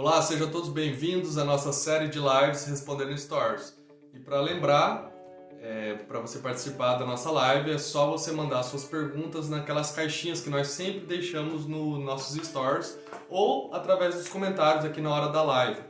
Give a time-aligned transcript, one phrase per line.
[0.00, 3.76] Olá, sejam todos bem-vindos à nossa série de lives Respondendo Stories.
[4.14, 5.12] E para lembrar,
[5.60, 10.40] é, para você participar da nossa live, é só você mandar suas perguntas naquelas caixinhas
[10.40, 12.96] que nós sempre deixamos nos nossos stories
[13.28, 15.80] ou através dos comentários aqui na hora da live.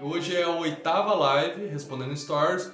[0.00, 2.70] Hoje é a oitava live Respondendo Stories.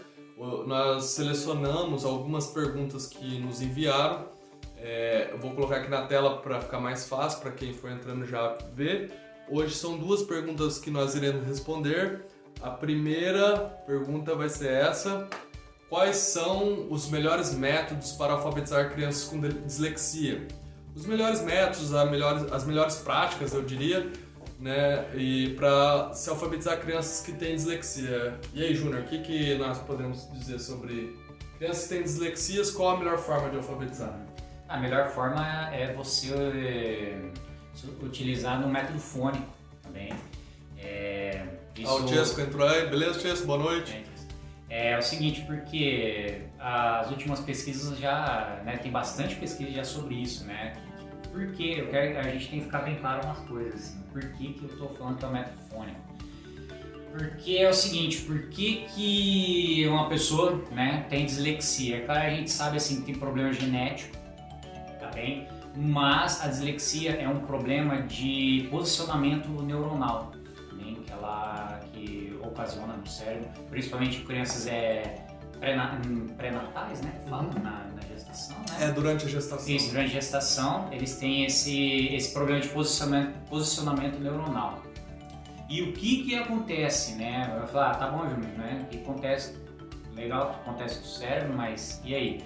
[0.66, 4.28] Nós selecionamos algumas perguntas que nos enviaram.
[4.76, 8.26] É, eu vou colocar aqui na tela para ficar mais fácil para quem for entrando
[8.26, 9.25] já ver.
[9.48, 12.26] Hoje são duas perguntas que nós iremos responder.
[12.60, 15.28] A primeira pergunta vai ser essa:
[15.88, 20.48] Quais são os melhores métodos para alfabetizar crianças com dislexia?
[20.96, 24.10] Os melhores métodos, melhores, as melhores práticas, eu diria,
[24.58, 25.06] né?
[25.14, 28.40] E para se alfabetizar crianças que têm dislexia.
[28.52, 31.16] E aí, Júnior, o que, que nós podemos dizer sobre
[31.58, 32.72] crianças que têm dislexias?
[32.72, 34.18] Qual a melhor forma de alfabetizar?
[34.68, 37.30] A melhor forma é você
[38.02, 39.46] utilizar no método fônico
[39.82, 40.12] também.
[40.78, 41.96] É, isso...
[41.96, 43.46] O Tiesco entrou aí, beleza, Tiesco?
[43.46, 44.04] Boa noite.
[44.68, 50.14] É, é, o seguinte, porque as últimas pesquisas já, né, tem bastante pesquisa já sobre
[50.14, 50.74] isso, né?
[51.32, 54.22] Por que eu quero, a gente tem que ficar bem claro umas coisas, assim, por
[54.32, 56.06] que, que eu estou falando que é o método fônico?
[57.12, 61.98] Porque é o seguinte, por que, que uma pessoa né, tem dislexia?
[61.98, 64.16] É claro, a gente sabe assim, que tem problema genético,
[64.98, 65.46] tá bem?
[65.76, 70.32] Mas a dislexia é um problema de posicionamento neuronal,
[70.72, 75.26] né, que ela que ocasiona no cérebro, principalmente crianças é
[76.36, 77.12] pré-natais, né?
[77.28, 77.62] Fala uhum.
[77.62, 78.88] na, na, gestação, né?
[78.88, 79.74] É durante a gestação.
[79.74, 84.82] Isso, durante a gestação eles têm esse esse problema de posicionamento, posicionamento neuronal.
[85.68, 87.52] E o que que acontece, né?
[87.58, 88.80] Vai falar, ah, tá bom, Júnior, né?
[88.82, 89.56] O que acontece?
[90.14, 92.44] Legal, acontece com o cérebro, mas e aí?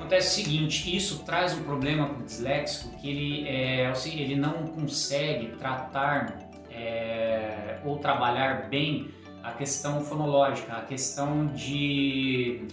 [0.00, 4.66] Acontece o seguinte, isso traz um problema para o disléxico que ele, é, ele não
[4.68, 6.38] consegue tratar
[6.70, 9.10] é, ou trabalhar bem
[9.42, 12.66] a questão fonológica, a questão de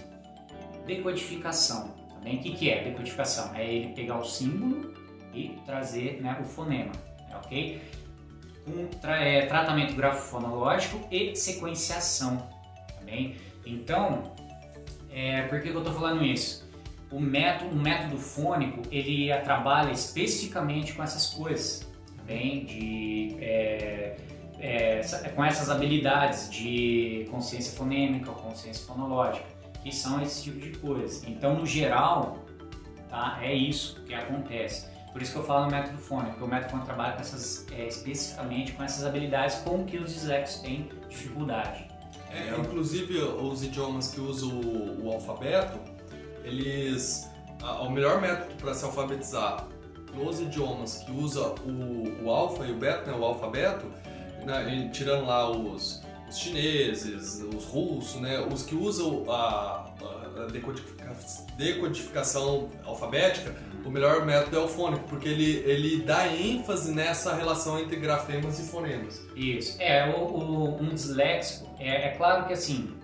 [0.86, 1.94] decodificação.
[2.14, 2.38] Também.
[2.38, 3.54] O que, que é decodificação?
[3.54, 4.94] É ele pegar o símbolo
[5.34, 6.94] e trazer né, o fonema,
[7.36, 7.82] ok?
[8.64, 12.48] Com tra é, tratamento grafofonológico e sequenciação
[12.98, 13.36] também.
[13.66, 14.34] Então,
[15.12, 16.67] é, por que, que eu estou falando isso?
[17.12, 21.88] O método, o método fônico ele trabalha especificamente com essas coisas,
[22.26, 24.18] bem, de é,
[24.60, 25.02] é,
[25.36, 29.46] com essas habilidades de consciência fonêmica consciência fonológica,
[29.84, 31.24] que são esse tipo de coisas.
[31.28, 32.40] Então, no geral,
[33.10, 34.88] tá, é isso que acontece.
[35.12, 37.66] Por isso que eu falo no método fônico, porque o método fônico trabalha com essas,
[37.72, 41.88] é, especificamente com essas habilidades com que os disléxicos têm dificuldade.
[42.30, 45.80] É, inclusive, os idiomas que usam o, o alfabeto,
[46.48, 47.30] eles
[47.82, 49.68] o melhor método para se alfabetizar
[50.14, 53.86] nos idiomas que usa o, o alfa e o beta, né, o alfabeto,
[54.46, 59.92] né, tirando lá os, os, chineses, os russos, né, os que usam a,
[60.38, 66.92] a decodificação, decodificação alfabética, o melhor método é o fônico, porque ele, ele dá ênfase
[66.94, 69.22] nessa relação entre grafemas e fonemas.
[69.36, 69.78] Isso.
[69.80, 72.97] É, o, o um disléxico, é, é claro que assim,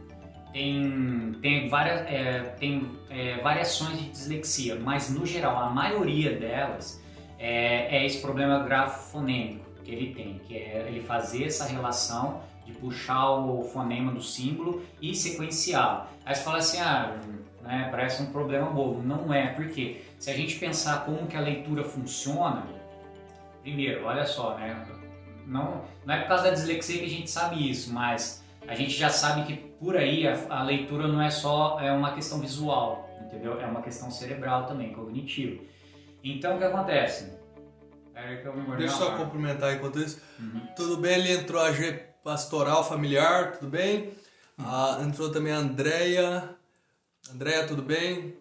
[0.54, 7.02] tem, tem, várias, é, tem é, variações de dislexia, mas no geral a maioria delas
[7.40, 12.72] é, é esse problema grafofonêmico que ele tem, que é ele fazer essa relação de
[12.74, 16.06] puxar o fonema do símbolo e sequenciá-lo.
[16.24, 17.20] Aí você fala assim, ah,
[17.64, 19.02] né, parece um problema bobo.
[19.02, 22.66] Não é, porque se a gente pensar como que a leitura funciona,
[23.62, 24.86] primeiro, olha só, né,
[25.46, 28.92] não, não é por causa da dislexia que a gente sabe isso, mas a gente
[28.92, 33.10] já sabe que por aí a, a, leitura não é só é uma questão visual,
[33.22, 33.60] entendeu?
[33.60, 35.62] É uma questão cerebral também, cognitiva.
[36.24, 37.34] Então o que acontece?
[38.16, 40.22] É que eu me Deixa eu só cumprimentar enquanto isso.
[40.40, 40.62] Uhum.
[40.76, 41.16] Tudo bem?
[41.16, 41.92] Ele entrou a G
[42.24, 44.14] Pastoral Familiar, tudo bem?
[44.58, 44.66] Uhum.
[44.66, 46.56] Ah, entrou também a Andrea.
[47.34, 48.38] Andrea, tudo bem?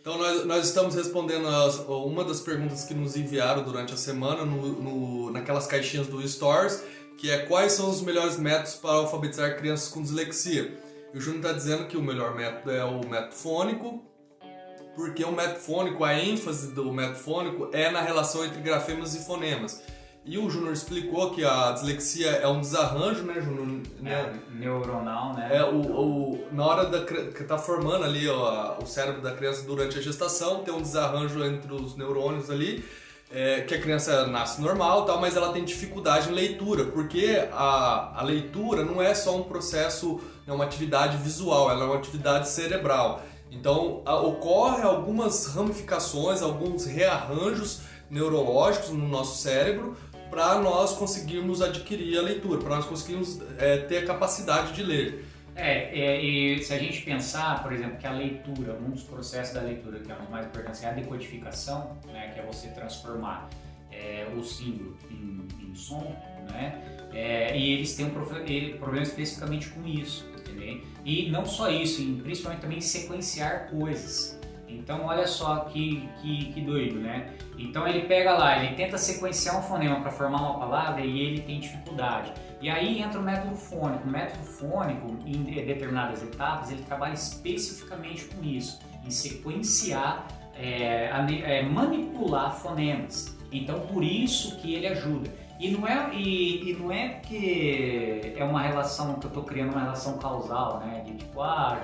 [0.00, 4.44] Então nós, nós estamos respondendo as, uma das perguntas que nos enviaram durante a semana
[4.44, 6.82] no, no, naquelas caixinhas do Stores
[7.20, 10.74] que é quais são os melhores métodos para alfabetizar crianças com dislexia.
[11.12, 14.04] E o Júnior está dizendo que o melhor método é o método fônico,
[14.94, 19.24] porque o método fônico, a ênfase do método fônico é na relação entre grafemas e
[19.24, 19.82] fonemas.
[20.24, 23.80] E o Júnior explicou que a dislexia é um desarranjo, né, Júnior?
[24.00, 24.12] Né?
[24.12, 25.48] É, neuronal, né?
[25.56, 29.64] É, o, o, na hora da, que está formando ali ó, o cérebro da criança
[29.64, 32.84] durante a gestação, tem um desarranjo entre os neurônios ali
[33.30, 38.20] é, que a criança nasce normal, tal, mas ela tem dificuldade em leitura, porque a,
[38.20, 40.20] a leitura não é só um processo,
[40.52, 43.22] é uma atividade visual, ela é uma atividade cerebral.
[43.50, 49.96] Então ocorre algumas ramificações, alguns rearranjos neurológicos no nosso cérebro
[50.30, 55.26] para nós conseguirmos adquirir a leitura, para nós conseguirmos é, ter a capacidade de ler.
[55.56, 59.52] É, é, e se a gente pensar, por exemplo, que a leitura, um dos processos
[59.52, 63.50] da leitura que é o mais importante é a decodificação, né, que é você transformar
[63.90, 66.16] é, o símbolo em, em som,
[66.50, 66.80] né,
[67.12, 70.29] é, e eles têm um problema especificamente com isso,
[70.60, 70.82] entendeu?
[71.04, 74.38] E não só isso, principalmente também sequenciar coisas.
[74.68, 77.32] Então, olha só que, que, que, doido, né?
[77.58, 81.40] Então, ele pega lá, ele tenta sequenciar um fonema para formar uma palavra e ele
[81.42, 82.32] tem dificuldade.
[82.60, 84.06] E aí entra o método fônico.
[84.06, 91.10] O método fônico, em determinadas etapas, ele trabalha especificamente com isso, em sequenciar, é,
[91.44, 93.36] é, manipular fonemas.
[93.50, 95.30] Então, por isso que ele ajuda.
[95.60, 99.72] E não é, e, e não é que é uma relação que eu estou criando
[99.72, 101.02] uma relação causal, né?
[101.04, 101.78] De tipo, ah,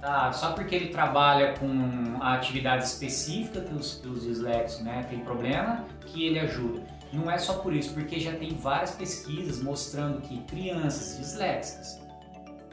[0.00, 5.20] tá, só porque ele trabalha com a atividade específica que os, os disléxicos né, tem
[5.20, 6.82] problema, que ele ajuda.
[7.12, 12.00] Não é só por isso, porque já tem várias pesquisas mostrando que crianças disléxicas,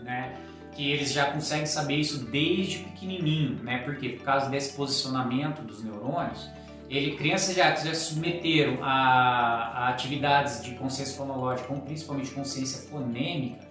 [0.01, 0.36] né,
[0.72, 5.83] que eles já conseguem saber isso desde pequenininho, né, porque por causa desse posicionamento dos
[5.83, 6.50] neurônios,
[6.89, 13.65] ele, crianças já, já submeteram a, a atividades de consciência fonológica, principalmente consciência fonêmica,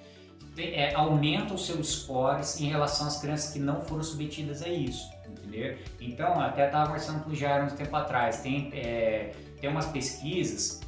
[0.56, 5.10] é, aumenta os seus scores em relação às crianças que não foram submetidas a isso,
[5.28, 5.76] entendeu?
[6.00, 10.80] Então, até estava conversando com o Jair uns tempo atrás, tem, é, tem umas pesquisas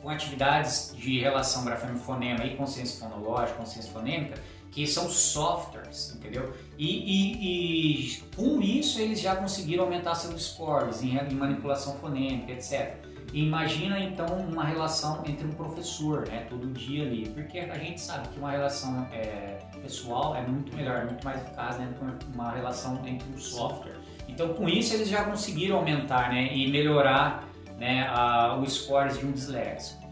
[0.00, 4.40] com atividades de relação grafema-fonema e consciência fonológica, consciência fonêmica,
[4.72, 6.52] que são softwares, entendeu?
[6.78, 12.52] E, e, e, com isso eles já conseguiram aumentar seus scores em, em manipulação fonêmica,
[12.52, 12.96] etc.
[13.34, 18.00] E imagina então uma relação entre um professor, né, todo dia ali, porque a gente
[18.00, 22.16] sabe que uma relação é, pessoal é muito melhor, é muito mais eficaz né, do
[22.16, 23.96] que uma relação entre um software.
[24.26, 27.46] Então com isso eles já conseguiram aumentar né, e melhorar
[27.78, 30.02] né, a, o scores de um disléxico.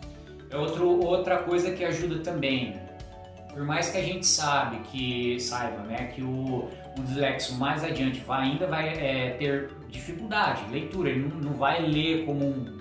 [0.52, 2.79] Outro, outra coisa que ajuda também,
[3.52, 8.20] por mais que a gente sabe que saiba, né, que o um disléxico mais adiante
[8.20, 12.78] vai, ainda vai é, ter dificuldade, leitura, ele não, não vai ler como um,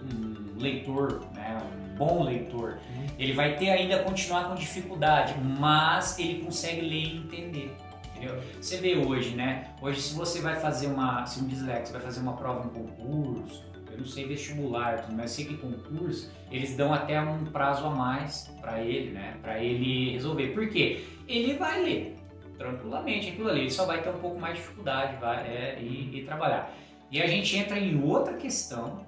[0.57, 1.57] um leitor, né,
[1.91, 2.79] um bom leitor.
[2.95, 3.05] Uhum.
[3.17, 7.75] Ele vai ter ainda continuar com dificuldade, mas ele consegue ler e entender.
[8.15, 8.41] Entendeu?
[8.59, 9.67] Você vê hoje, né?
[9.81, 13.63] Hoje se você vai fazer uma, se um disléxico vai fazer uma prova em concurso,
[13.99, 18.81] não sei vestibular, mas sei que concurso, eles dão até um prazo a mais para
[18.81, 19.37] ele, né?
[19.41, 20.47] Para ele resolver.
[20.49, 21.03] Por quê?
[21.27, 22.15] Ele vai ler
[22.57, 26.19] tranquilamente aquilo ali, ele só vai ter um pouco mais de dificuldade vai, é, e,
[26.19, 26.73] e trabalhar.
[27.09, 29.05] E a gente entra em outra questão,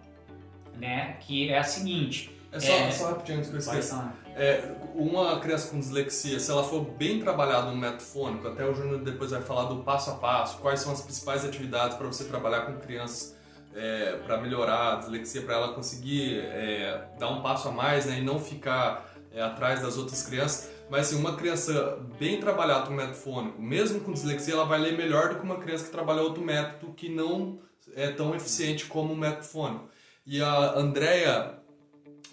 [0.77, 1.17] né?
[1.19, 2.35] Que é a seguinte.
[2.51, 4.13] É só, é, só rapidinho antes que eu esqueça.
[4.35, 4.63] É,
[4.95, 8.99] uma criança com dislexia, se ela for bem trabalhada no método fônico, até o Júnior
[8.99, 12.61] depois vai falar do passo a passo, quais são as principais atividades para você trabalhar
[12.61, 13.35] com crianças
[13.75, 18.19] é, para melhorar a dislexia, para ela conseguir é, dar um passo a mais né,
[18.19, 20.69] e não ficar é, atrás das outras crianças.
[20.89, 24.97] Mas assim, uma criança bem trabalhada com método fônico, mesmo com dislexia, ela vai ler
[24.97, 27.59] melhor do que uma criança que trabalha outro método que não
[27.95, 29.89] é tão eficiente como o método fônico.
[30.25, 31.59] E a Andrea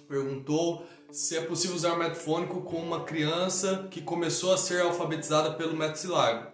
[0.08, 4.82] perguntou se é possível usar o método fônico com uma criança que começou a ser
[4.82, 5.99] alfabetizada pelo método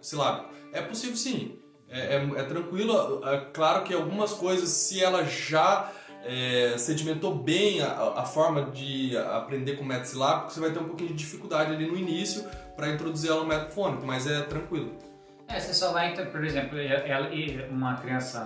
[0.00, 0.54] silábico.
[0.72, 1.58] É possível sim.
[1.94, 3.22] É, é, é tranquilo.
[3.24, 5.92] É, claro que algumas coisas, se ela já
[6.24, 10.88] é, sedimentou bem a, a, forma de aprender com método silábico, você vai ter um
[10.88, 12.44] pouquinho de dificuldade ali no início
[12.74, 14.98] para introduzir ela no método fônico, mas é tranquilo.
[15.46, 17.30] É, você só vai, por exemplo, ela,
[17.70, 18.44] uma criança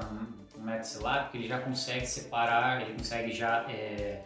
[0.52, 4.24] com método silábico, ele já consegue separar, ele consegue já é,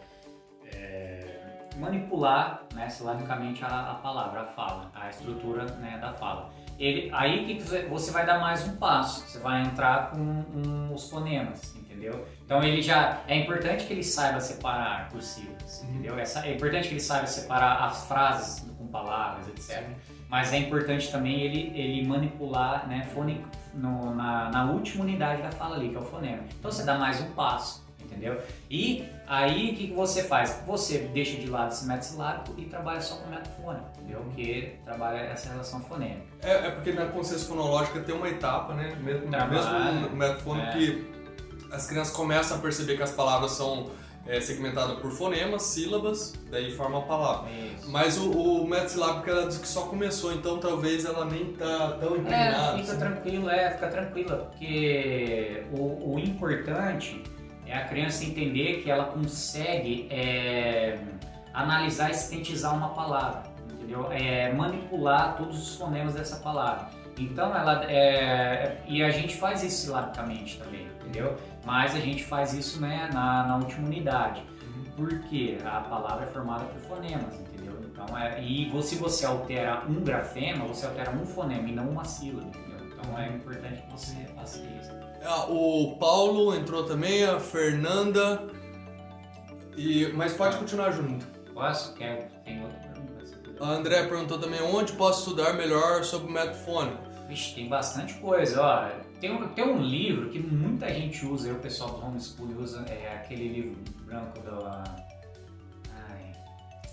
[0.65, 1.39] é,
[1.77, 7.55] manipular né, silabicamente a, a palavra, a fala, a estrutura né, da fala ele, aí
[7.55, 12.25] que você vai dar mais um passo, você vai entrar com um, os fonemas, entendeu?
[12.45, 15.89] Então ele já é importante que ele saiba separar cursivas, uhum.
[15.89, 16.19] entendeu?
[16.19, 19.87] Essa, é importante que ele saiba separar as frases com palavras, etc.
[20.29, 25.51] Mas é importante também ele, ele manipular, né, fone, no, na, na última unidade da
[25.51, 26.43] fala ali, que é o fonema.
[26.59, 27.82] Então você dá mais um passo
[28.13, 28.41] entendeu?
[28.69, 30.61] E aí o que, que você faz?
[30.65, 34.25] Você deixa de lado esse método silábico e trabalha só com o método fônico, entendeu?
[34.35, 36.23] Que trabalha essa relação fonêmica.
[36.41, 38.95] É, é porque na consciência fonológica tem uma etapa, né?
[39.01, 40.71] Mesmo, mesmo no método fônico é.
[40.71, 41.13] que
[41.71, 43.89] as crianças começam a perceber que as palavras são
[44.25, 47.49] é, segmentada por fonemas, sílabas, daí forma a palavra.
[47.51, 47.89] Isso.
[47.91, 51.97] Mas o, o método silábico ela diz que só começou, então talvez ela nem tá
[51.99, 52.77] tão impregnada.
[52.77, 52.99] É, fica assim.
[52.99, 57.21] tranquilo, é, fica tranquila, porque o, o importante
[57.73, 60.99] é a criança entender que ela consegue é,
[61.51, 64.11] analisar e sintetizar uma palavra, entendeu?
[64.11, 66.89] É, manipular todos os fonemas dessa palavra.
[67.17, 71.35] Então ela é, e a gente faz isso silabicamente também, entendeu?
[71.65, 74.43] Mas a gente faz isso né, na, na última unidade.
[74.95, 77.73] Porque a palavra é formada por fonemas, entendeu?
[77.91, 82.05] Então, é, e se você altera um grafema, você altera um fonema e não uma
[82.05, 82.85] sílaba, entendeu?
[82.85, 84.82] Então é importante que você faça isso.
[85.25, 88.47] Ah, o Paulo entrou também, a Fernanda.
[89.75, 91.25] E, mas pode continuar junto.
[91.53, 91.93] Posso?
[91.95, 92.29] Quer?
[92.43, 93.03] Tem outra pergunta?
[93.59, 96.97] A André perguntou também onde posso estudar melhor sobre o método fônico.
[97.27, 98.61] Vixe, tem bastante coisa.
[98.61, 98.89] Ó,
[99.19, 103.15] tem, um, tem um livro que muita gente usa, o pessoal do homeschool usa, é
[103.15, 104.83] aquele livro branco da.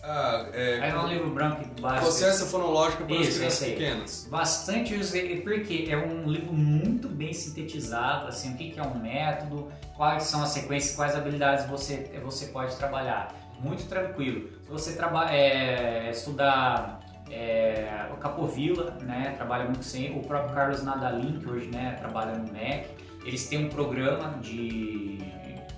[0.03, 0.89] Ah, é.
[0.89, 2.05] É um livro branco básico.
[2.05, 3.77] Processa fonológica para as Isso, crianças esse aí.
[3.77, 4.29] pequenas.
[4.31, 9.71] Bastante usei, porque é um livro muito bem sintetizado, assim, o que, é um método,
[9.97, 13.35] quais são as sequências, quais habilidades você, você pode trabalhar.
[13.61, 14.49] Muito tranquilo.
[14.63, 20.83] Se você traba, é, estudar é, o Capovilla, né, trabalha muito sem, o próprio Carlos
[20.83, 22.89] Nadalin, que hoje né, trabalha no MEC,
[23.25, 25.19] eles têm um programa de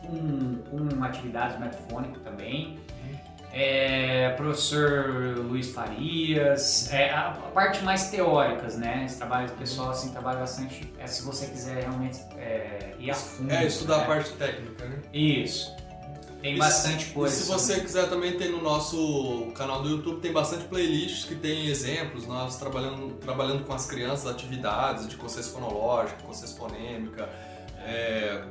[0.00, 2.78] com, com atividades metafônicas também.
[3.54, 9.02] É, professor Luiz Farias, é, a, a parte mais teóricas, né?
[9.04, 10.90] Esse trabalho do pessoal assim trabalha bastante.
[10.98, 13.52] É, se você quiser realmente é, ir a fundo.
[13.52, 14.02] É, estudar né?
[14.04, 14.98] a parte técnica, né?
[15.12, 15.70] Isso.
[16.40, 17.34] Tem E bastante se- coisa.
[17.34, 21.24] E se sobre- você quiser também tem no nosso canal do YouTube tem bastante playlists
[21.26, 27.28] que tem exemplos, nós trabalhando, trabalhando com as crianças, atividades de consciência fonológica, consciência fonêmica,
[27.84, 28.42] é,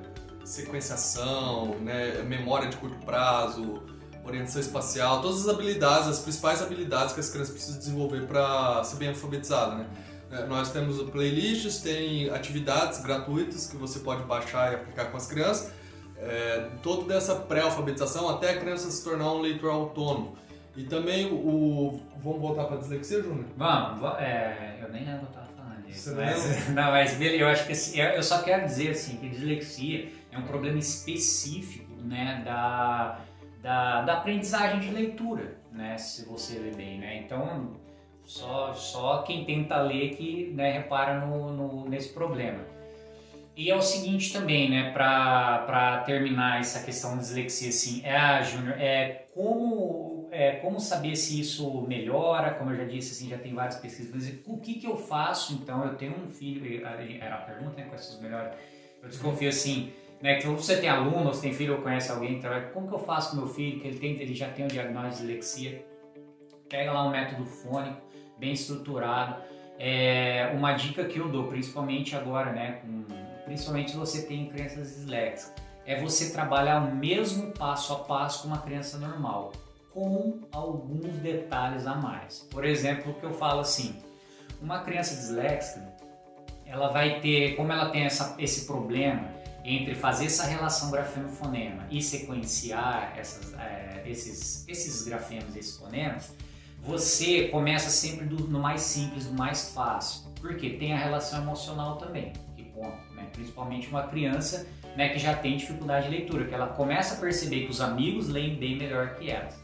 [0.46, 3.81] sequenciação, né, memória de curto prazo,
[4.24, 8.98] orientação espacial, todas as habilidades, as principais habilidades que as crianças precisam desenvolver para ser
[8.98, 9.86] bem alfabetizada, né?
[10.32, 15.28] É, Nós temos playlists, tem atividades gratuitas que você pode baixar e aplicar com as
[15.28, 15.72] crianças
[16.18, 20.36] é, toda dessa pré-alfabetização até a criança se tornar um leitor autônomo.
[20.78, 22.00] E também o.
[22.24, 23.46] vamos voltar para a dislexia, Júnior?
[23.58, 26.12] Vamos, va- é, eu nem lembro o que eu falando disso.
[26.12, 29.28] Você não Mas, não, mas eu acho que assim, eu só quero dizer assim, que
[29.28, 33.20] dislexia é um problema específico né, da,
[33.62, 37.00] da, da aprendizagem de leitura, né, se você ler bem.
[37.00, 37.18] Né?
[37.18, 37.80] Então,
[38.25, 42.60] só, só quem tenta ler que né, repara no, no- nesse problema.
[43.56, 48.41] E é o seguinte também, né, para terminar essa questão de dislexia, assim, é, ah,
[48.41, 53.38] Júnior, é como, é como saber se isso melhora, como eu já disse, assim, já
[53.38, 56.84] tem várias pesquisas, o que que eu faço, então, eu tenho um filho,
[57.22, 58.53] era a pergunta, né, são os melhores,
[59.03, 59.91] eu desconfio, assim,
[60.22, 63.00] né, que você tem aluno, você tem filho, ou conhece alguém trabalha, como que eu
[63.00, 65.86] faço com meu filho, que ele, tem, ele já tem um diagnóstico de dislexia,
[66.70, 67.98] pega lá um método fônico,
[68.38, 69.42] bem estruturado,
[69.80, 73.04] é, uma dica que eu dou, principalmente agora, né, com,
[73.46, 78.50] principalmente se você tem crianças disléxicas, é você trabalhar o mesmo passo a passo com
[78.50, 79.51] uma criança normal,
[79.92, 82.48] com alguns detalhes a mais.
[82.51, 83.96] Por exemplo, o que eu falo assim,
[84.62, 85.92] uma criança disléxica,
[86.66, 92.01] ela vai ter, como ela tem essa, esse problema entre fazer essa relação grafema-fonema e
[92.01, 96.34] sequenciar essas, é, esses, esses grafemas, esses fonemas,
[96.80, 100.32] você começa sempre do, no mais simples, no mais fácil.
[100.39, 103.27] Porque tem a relação emocional também, que conta, né?
[103.32, 107.65] principalmente uma criança né, que já tem dificuldade de leitura, que ela começa a perceber
[107.65, 109.62] que os amigos leem bem melhor que elas.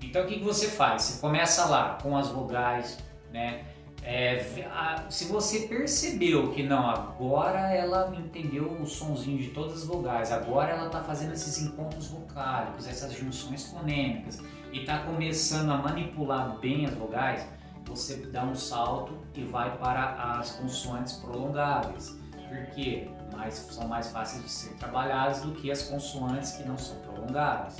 [0.00, 1.02] Então o que, que você faz?
[1.02, 2.98] Você começa lá com as vogais,
[3.32, 3.64] né?
[4.06, 9.86] É, a- se você percebeu que não, agora ela entendeu o sonzinho de todas as
[9.86, 15.78] vogais, agora ela está fazendo esses encontros vocálicos, essas junções fonêmicas e está começando a
[15.78, 17.46] manipular bem as vogais,
[17.86, 22.14] você dá um salto e vai para as consoantes prolongáveis.
[22.46, 23.08] Por quê?
[23.32, 27.78] Mais, são mais fáceis de ser trabalhadas do que as consoantes que não são prolongadas.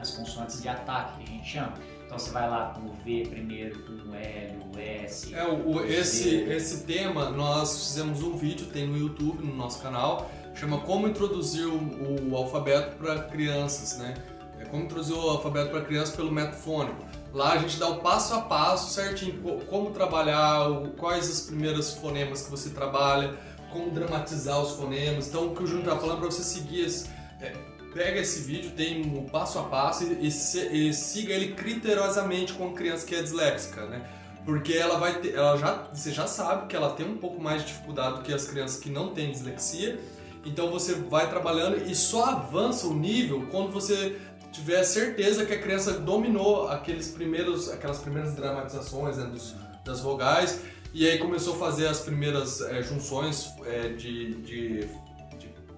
[0.00, 1.72] As consoantes de ataque, que a gente chama.
[2.06, 5.34] Então você vai lá com o V primeiro, com o L, o S.
[5.34, 9.80] É, o, o- esse, esse tema nós fizemos um vídeo, tem no YouTube, no nosso
[9.80, 14.14] canal, chama Como Introduzir o, o Alfabeto para Crianças, né?
[14.60, 17.04] É como introduzir o alfabeto para crianças pelo método fônico.
[17.34, 21.92] Lá a gente dá o passo a passo certinho, co- como trabalhar, quais os primeiros
[21.94, 23.34] fonemas que você trabalha,
[23.72, 25.28] como dramatizar os fonemas.
[25.28, 27.08] Então o que o Júnior tá falando para você seguir esse,
[27.40, 27.52] é,
[27.94, 32.72] pega esse vídeo, tem o passo a passo e, e siga ele criteriosamente com a
[32.72, 34.04] criança que é disléxica, né?
[34.44, 37.62] Porque ela vai ter, ela já, você já sabe que ela tem um pouco mais
[37.62, 39.98] de dificuldade do que as crianças que não têm dislexia.
[40.44, 44.16] Então você vai trabalhando e só avança o nível quando você
[44.52, 50.60] tiver certeza que a criança dominou aqueles primeiros, aquelas primeiras dramatizações né, dos- das vogais
[50.92, 54.88] e aí começou a fazer as primeiras eh, junções eh, de, de,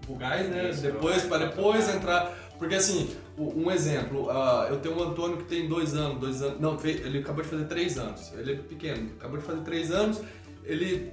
[0.06, 0.70] de vogais, né?
[0.70, 1.96] Isso, depois vai, para depois vai.
[1.96, 6.18] entrar, porque assim, o- um exemplo, ah, eu tenho um Antônio que tem dois anos,
[6.20, 9.60] dois anos, não, ele acabou de fazer três anos, ele é pequeno, acabou de fazer
[9.62, 10.20] três anos,
[10.64, 11.12] ele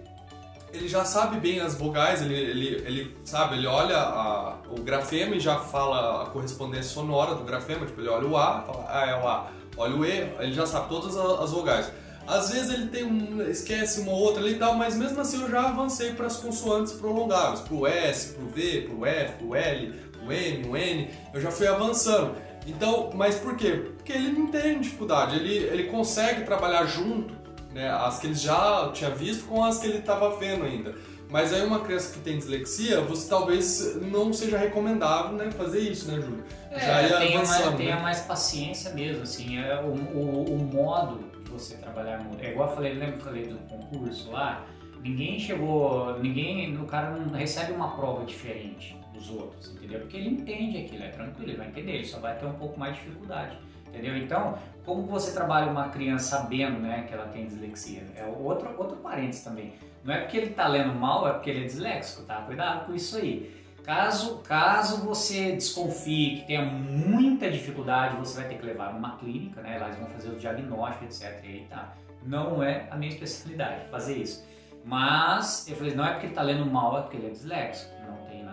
[0.71, 5.35] ele já sabe bem as vogais, ele, ele, ele sabe, ele olha a, o grafema
[5.35, 9.05] e já fala a correspondência sonora do grafema, tipo, ele olha o A, fala, ah,
[9.07, 10.09] é o A, olha o E,
[10.39, 11.91] ele já sabe todas as vogais.
[12.25, 15.49] Às vezes ele tem um, esquece uma outra ali e tal, mas mesmo assim eu
[15.49, 19.93] já avancei para as consoantes prolongadas, pro S, pro V, pro F, pro L,
[20.25, 22.35] o M, o N, eu já fui avançando.
[22.65, 23.91] Então, mas por quê?
[23.97, 27.33] Porque ele não tem dificuldade, ele, ele consegue trabalhar junto,
[27.73, 30.95] né, as que ele já tinha visto com as que ele estava vendo ainda.
[31.29, 36.09] Mas aí uma criança que tem dislexia, você talvez não seja recomendável né, fazer isso,
[36.09, 36.43] né, Júlio?
[36.69, 38.01] É, já ia tenha, mais, tenha né?
[38.01, 42.93] mais paciência mesmo, assim, é o, o, o modo você trabalhar É igual eu falei,
[42.93, 44.65] lembra que eu falei do concurso lá?
[45.01, 49.99] Ninguém chegou, ninguém, o cara não recebe uma prova diferente dos outros, entendeu?
[49.99, 52.79] Porque ele entende aquilo, é tranquilo, ele vai entender, ele só vai ter um pouco
[52.79, 53.57] mais de dificuldade,
[53.87, 54.15] entendeu?
[54.17, 58.03] Então, como você trabalha uma criança sabendo, né, que ela tem dislexia?
[58.15, 59.73] É outro, outro parênteses também.
[60.03, 62.41] Não é porque ele está lendo mal, é porque ele é disléxico, tá?
[62.41, 63.62] Cuidado com isso aí.
[63.83, 69.61] Caso, caso você desconfie que tenha muita dificuldade, você vai ter que levar numa clínica,
[69.61, 69.77] né?
[69.77, 71.43] Lá eles vão fazer o diagnóstico, etc.
[71.43, 71.93] E aí, tá.
[72.25, 74.45] Não é a minha especialidade fazer isso.
[74.85, 77.93] Mas eu falei, não é porque ele está lendo mal, é porque ele é disléxico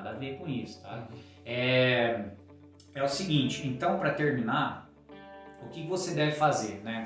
[0.00, 1.06] nada a ver com isso, tá?
[1.44, 2.24] É,
[2.94, 4.88] é o seguinte, então para terminar,
[5.62, 7.04] o que você deve fazer, né?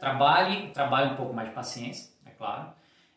[0.00, 2.72] Trabalhe, trabalhe um pouco mais de paciência, é claro.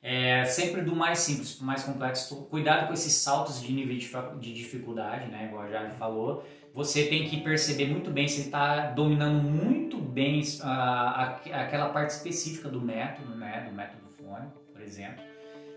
[0.06, 2.36] É, sempre do mais simples para o mais complexo.
[2.50, 3.96] Cuidado com esses saltos de nível
[4.38, 5.46] de dificuldade, né?
[5.48, 6.46] Igual já falou.
[6.74, 11.26] Você tem que perceber muito bem se está dominando muito bem a, a,
[11.62, 13.66] aquela parte específica do método, né?
[13.70, 15.24] Do método fone, por exemplo.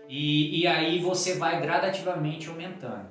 [0.09, 3.07] E, e aí você vai gradativamente aumentando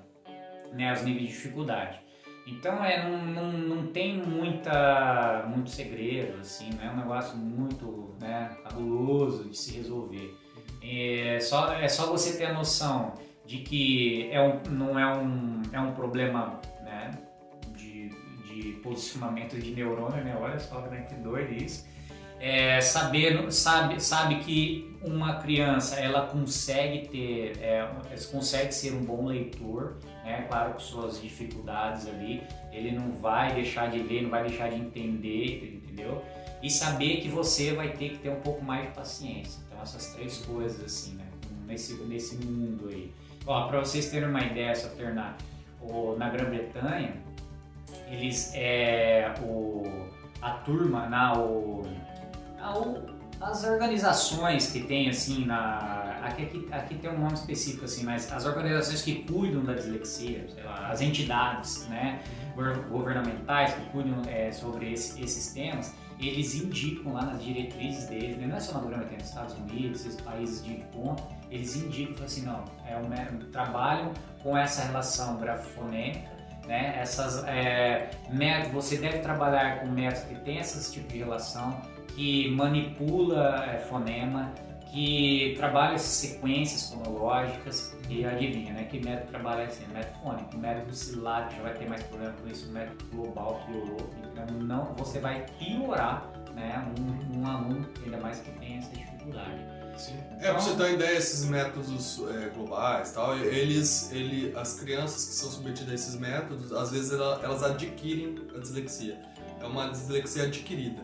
[0.72, 1.98] né, os níveis de dificuldade.
[2.46, 8.14] Então é, não, não, não tem muita, muito segredo, assim, não é um negócio muito
[8.20, 10.36] né, cabuloso de se resolver.
[10.88, 13.14] É só, é só você ter a noção
[13.44, 17.10] de que é um, não é um, é um problema né,
[17.76, 18.10] de,
[18.44, 20.36] de posicionamento de neurônio, né?
[20.40, 21.86] olha só né, que doido isso.
[22.38, 27.88] É, saber, sabe, sabe que uma criança ela consegue ter, é,
[28.30, 30.44] consegue ser um bom leitor, né?
[30.48, 34.76] Claro com suas dificuldades ali, ele não vai deixar de ler, não vai deixar de
[34.76, 36.22] entender, entendeu?
[36.62, 39.65] E saber que você vai ter que ter um pouco mais de paciência.
[39.76, 41.24] Então essas três coisas assim, né?
[41.66, 43.12] Nesse, nesse mundo aí.
[43.46, 45.36] Ó, para vocês terem uma ideia, só terminar,
[45.80, 47.16] o, na Grã-Bretanha,
[48.08, 49.82] eles é o
[50.40, 51.82] a turma na o,
[52.58, 57.84] a, o as organizações que tem assim na aqui, aqui, aqui, tem um nome específico
[57.84, 62.22] assim mas as organizações que cuidam da dislexia lá, as entidades né
[62.88, 68.46] governamentais que cuidam é, sobre esse, esses temas eles indicam lá nas diretrizes deles né?
[68.46, 72.42] não é só na Grã-Bretanha nos Estados Unidos esses países de ponta eles indicam assim
[72.42, 76.30] não é um, trabalham com essa relação grafonêmica
[76.66, 81.80] né essas é, métodos você deve trabalhar com métodos que tem esse tipo de relação
[82.16, 84.50] que manipula é, fonema,
[84.96, 88.84] que trabalha essas sequências fonológicas e adivinha, né?
[88.84, 89.86] Que método trabalha assim?
[89.92, 90.56] Método fônico.
[90.56, 94.10] O método silábico já vai ter mais problema com isso, o método global piorou.
[94.32, 99.58] Então não, você vai piorar né, um, um aluno, ainda mais que tem essa dificuldade.
[99.98, 100.16] Sim.
[100.40, 105.26] É, pra você ter uma ideia, esses métodos é, globais tal, eles, ele, as crianças
[105.26, 109.20] que são submetidas a esses métodos, às vezes elas adquirem a dislexia.
[109.60, 111.02] É uma dislexia adquirida.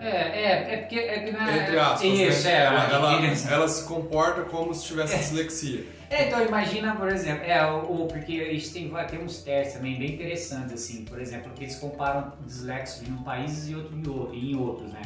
[0.00, 0.98] É, é, é porque.
[0.98, 2.02] É é, Entre aspas.
[2.02, 2.52] Isso, né?
[2.52, 2.64] é.
[2.64, 5.18] Ela, ela, ela, se comporta como se tivesse é.
[5.18, 5.84] dislexia.
[6.10, 10.14] É, então imagina, por exemplo, é, o, porque isso tem, tem uns testes também bem
[10.14, 14.56] interessantes, assim, por exemplo, que eles comparam dislexos em um país e, outro, e em
[14.56, 15.02] outros, né?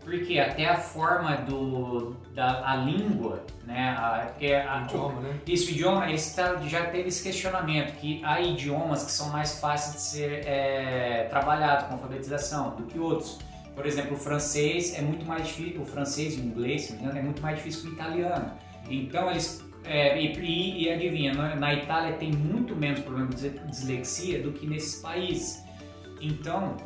[0.00, 3.94] Porque até a forma do, da a língua, né?
[3.98, 5.40] A, porque a, idioma, né?
[5.46, 9.58] Isso, o idioma, eles tá, já teve esse questionamento, que há idiomas que são mais
[9.58, 13.38] fáceis de ser é, trabalhados com alfabetização do que outros.
[13.76, 17.42] Por exemplo, o francês é muito mais difícil, o francês e o inglês, é muito
[17.42, 18.50] mais difícil que o italiano.
[18.88, 24.50] Então eles é, e, e, adivinha, na Itália tem muito menos problema de dislexia do
[24.52, 25.62] que nesses países.
[26.20, 26.76] Então,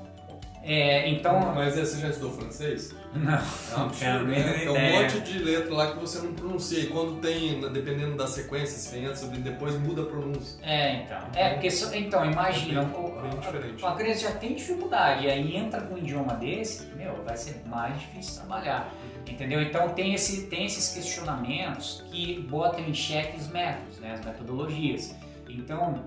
[0.63, 1.55] é, então.
[1.55, 2.95] Mas você já estudou francês?
[3.13, 3.91] Não.
[4.01, 4.53] É um né?
[4.53, 6.79] Tem um monte de letra lá que você não pronuncia.
[6.79, 10.59] E quando tem, dependendo da sequência, se vem antes ou depois, muda a pronúncia.
[10.63, 11.19] É, então.
[11.35, 11.69] É, porque.
[11.95, 12.83] Então, imagina.
[12.83, 13.85] É bem, diferente.
[13.85, 15.27] A criança já tem dificuldade.
[15.27, 18.93] E aí entra com um idioma desse, meu, vai ser mais difícil trabalhar.
[19.29, 19.61] Entendeu?
[19.63, 25.15] Então tem, esse, tem esses questionamentos que botam em xeque os métodos, né, as metodologias.
[25.49, 26.05] Então,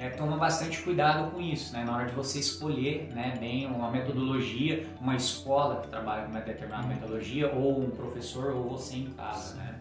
[0.00, 1.84] é, toma bastante cuidado com isso, né?
[1.84, 6.40] Na hora de você escolher né, bem uma metodologia, uma escola que trabalha com uma
[6.40, 6.94] determinada uhum.
[6.94, 9.78] metodologia, ou um professor, ou você em casa, né?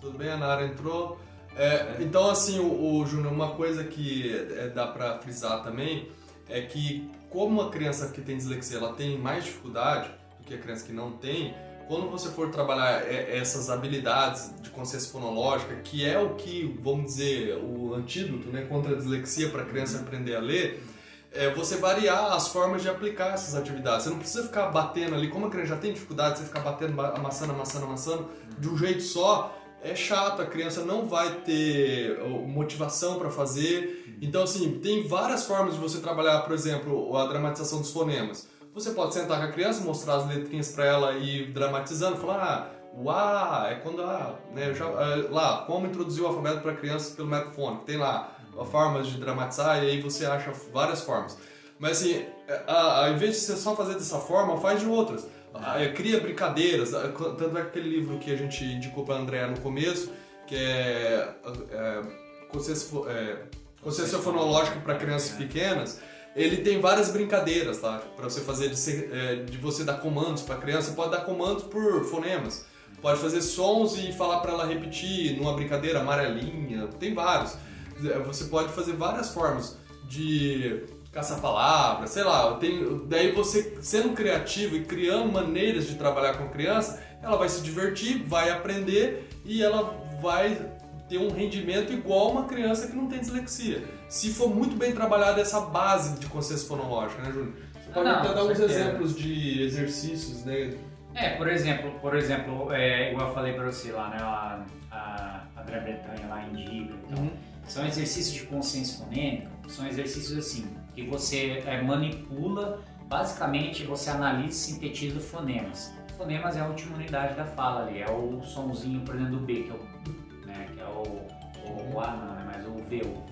[0.00, 1.18] Tudo bem, a Nara entrou.
[1.56, 6.08] É, então, assim, o, o Júnior, uma coisa que é, dá para frisar também
[6.48, 10.58] é que, como a criança que tem dislexia ela tem mais dificuldade do que a
[10.58, 11.54] criança que não tem,
[11.90, 17.06] quando você for trabalhar é, essas habilidades de consciência fonológica, que é o que, vamos
[17.06, 20.84] dizer, o antídoto né, contra a dislexia para a criança aprender a ler,
[21.32, 24.04] é você variar as formas de aplicar essas atividades.
[24.04, 27.00] Você não precisa ficar batendo ali, como a criança já tem dificuldade, você ficar batendo,
[27.00, 33.18] amassando, amassando, amassando de um jeito só, é chato, a criança não vai ter motivação
[33.18, 34.16] para fazer.
[34.22, 38.48] Então, assim, tem várias formas de você trabalhar, por exemplo, a dramatização dos fonemas.
[38.74, 42.42] Você pode sentar com a criança, mostrar as letrinhas para ela e ir dramatizando, falar,
[42.42, 46.74] ah, o A é quando a, né, já, é, lá, como introduzir o alfabeto para
[46.74, 47.84] crianças pelo método fônico.
[47.84, 48.36] Tem lá
[48.70, 51.38] formas de dramatizar e aí você acha várias formas.
[51.78, 52.24] Mas assim,
[52.66, 55.26] a, a, ao invés de você só fazer dessa forma, faz de outras.
[55.54, 60.12] A, cria brincadeiras, tanto é aquele livro que a gente indicou para André no começo,
[60.46, 61.34] que é,
[61.70, 62.02] é
[62.48, 63.36] consciência, é,
[63.82, 66.00] consciência fonológica para crianças pequenas,
[66.34, 68.00] ele tem várias brincadeiras, tá?
[68.16, 71.10] Para você fazer de, ser, é, de, você dar comandos para a criança, você pode
[71.10, 72.64] dar comandos por fonemas.
[73.02, 77.56] Pode fazer sons e falar para ela repetir numa brincadeira amarelinha, tem vários.
[78.04, 82.54] É, você pode fazer várias formas de caçar palavras, sei lá.
[82.56, 87.48] Tem, daí você sendo criativo e criando maneiras de trabalhar com a criança, ela vai
[87.48, 90.70] se divertir, vai aprender e ela vai
[91.08, 93.82] ter um rendimento igual uma criança que não tem dislexia.
[94.10, 97.54] Se for muito bem trabalhada essa base de consciência fonológica, né, Júnior?
[97.72, 100.76] Você pode até dar uns exemplos de exercícios, né?
[101.14, 105.42] É, por exemplo, por exemplo, é, igual eu falei para você lá, né, a, a,
[105.54, 107.30] a Grã-Bretanha lá indica, então, uhum.
[107.64, 114.48] são exercícios de consciência fonêmica, são exercícios assim, que você é, manipula, basicamente você analisa
[114.48, 115.92] e sintetiza fonemas.
[116.16, 119.54] Fonemas é a última unidade da fala ali, é o somzinho, por exemplo, do B,
[119.62, 122.44] que é o o, o A não, né?
[122.46, 123.29] Mas o V, o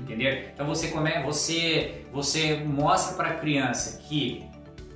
[0.00, 0.44] entendeu?
[0.52, 4.44] Então você come, você você mostra para a criança que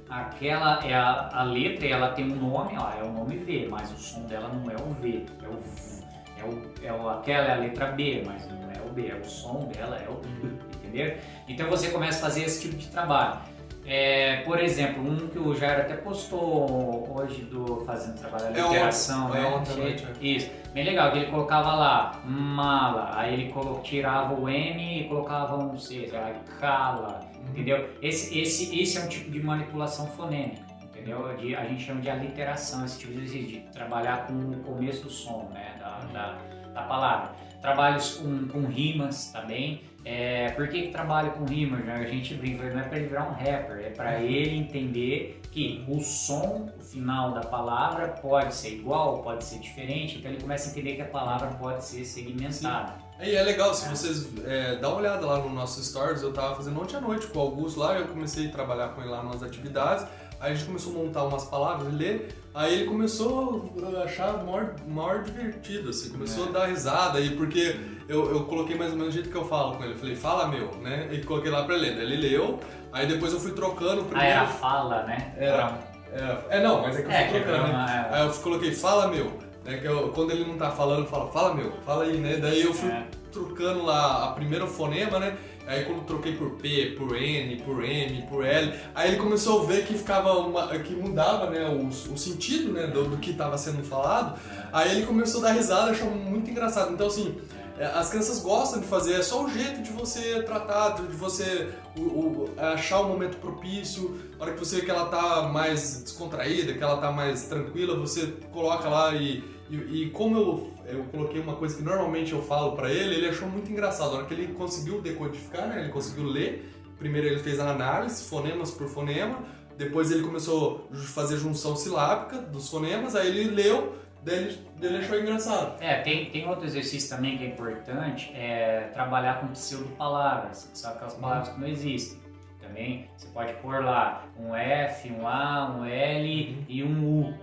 [0.09, 3.91] aquela é a, a letra, ela tem um nome, ó, é o nome V, mas
[3.93, 6.05] o som dela não é o V, é o V.
[6.37, 9.15] É o, é o, aquela é a letra B, mas não é o B, é
[9.15, 11.17] o som dela, é o B, entendeu?
[11.49, 13.41] Então você começa a fazer esse tipo de trabalho.
[13.87, 19.35] É, por exemplo, um que o Jair até postou hoje do Fazendo Trabalho de Literação,
[19.35, 19.47] é né?
[19.49, 20.27] Ontem, noite, é.
[20.27, 25.59] Isso, bem legal, que ele colocava lá mala, aí ele tirava o M e colocava
[25.59, 27.51] um C, sei lá, cala, uhum.
[27.51, 27.91] entendeu?
[28.01, 31.37] Esse, esse, esse é um tipo de manipulação fonêmica, entendeu?
[31.37, 35.11] De, a gente chama de aliteração, esse tipo de, de trabalhar com o começo do
[35.11, 36.39] som, né, da, da,
[36.73, 37.33] da palavra.
[37.61, 41.79] Trabalhos com, com rimas também, é, por que, que trabalha com rima?
[41.79, 41.95] Né?
[41.95, 45.85] A gente brinca, não é para ele virar um rapper, é para ele entender que
[45.89, 50.73] o som final da palavra pode ser igual, pode ser diferente, então ele começa a
[50.73, 52.93] entender que a palavra pode ser segmentada.
[52.93, 53.05] Sim.
[53.23, 56.57] E é legal, se vocês é, dá uma olhada lá no nosso stories, eu tava
[56.57, 59.23] fazendo ontem à noite com o Augusto lá, eu comecei a trabalhar com ele lá
[59.23, 60.05] nas atividades,
[60.45, 64.75] aí a gente começou a montar umas palavras, ler, aí ele começou a achar maior,
[64.87, 66.49] maior divertido, assim, começou é.
[66.51, 67.77] a dar risada, aí porque
[68.07, 69.95] eu, eu coloquei mais ou menos o jeito que eu falo com ele.
[69.95, 71.09] Eu falei, fala meu, né?
[71.11, 71.89] E coloquei lá pra ele.
[71.89, 72.61] Ele leu,
[72.93, 74.33] aí depois eu fui trocando primeiro.
[74.33, 75.35] Ah, era fala, né?
[75.39, 75.79] Era.
[76.13, 78.09] É, é, não, mas é que eu é, fui trocando, né?
[78.11, 78.15] É.
[78.15, 79.33] Aí eu coloquei, fala meu.
[79.65, 82.37] Né, que eu, quando ele não tá falando, eu falo, fala meu, fala aí, né?
[82.37, 83.07] Daí eu fui é.
[83.33, 85.35] trocando lá a primeira fonema, né?
[85.67, 89.65] Aí quando troquei por P, por N, por M, por L, aí ele começou a
[89.65, 93.57] ver que ficava uma, que mudava, né, o, o sentido, né, do, do que estava
[93.57, 94.39] sendo falado.
[94.73, 96.93] Aí ele começou a dar risada, achou muito engraçado.
[96.93, 97.41] Então assim,
[97.79, 101.71] é, as crianças gostam de fazer, é só o jeito de você tratar, de você
[101.99, 106.03] o, o, achar o momento propício, a hora que você vê que ela tá mais
[106.03, 111.05] descontraída, que ela tá mais tranquila, você coloca lá e, e, e como eu, eu
[111.05, 114.13] coloquei uma coisa que normalmente eu falo para ele, ele achou muito engraçado.
[114.15, 118.29] A hora que ele conseguiu decodificar, né, ele conseguiu ler, primeiro ele fez a análise,
[118.29, 119.39] fonemas por fonema,
[119.77, 125.19] depois ele começou a fazer junção silábica dos fonemas, aí ele leu dele, dele achou
[125.19, 125.83] engraçado.
[125.83, 131.15] É, tem, tem outro exercício também que é importante, é trabalhar com pseudo-palavras, são aquelas
[131.15, 132.23] palavras que não existem.
[132.61, 137.35] Também você pode pôr lá um F, um A, um L e um U.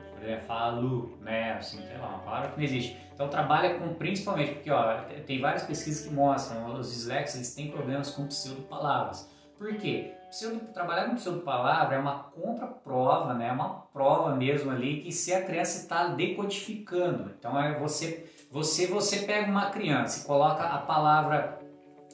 [0.47, 1.53] Falo, né?
[1.53, 2.97] Assim, sei lá, uma palavra que não existe.
[3.13, 7.71] Então trabalha com principalmente, porque ó, tem várias pesquisas que mostram, os disléxicos eles têm
[7.71, 9.29] problemas com pseudo-palavras.
[9.57, 10.15] Por quê?
[10.31, 13.49] Pseudo, trabalhar com pseudo-palavra é uma contra-prova, né?
[13.49, 17.31] É uma prova mesmo ali que se a criança está decodificando.
[17.37, 21.60] Então é você, você, você pega uma criança e coloca a palavra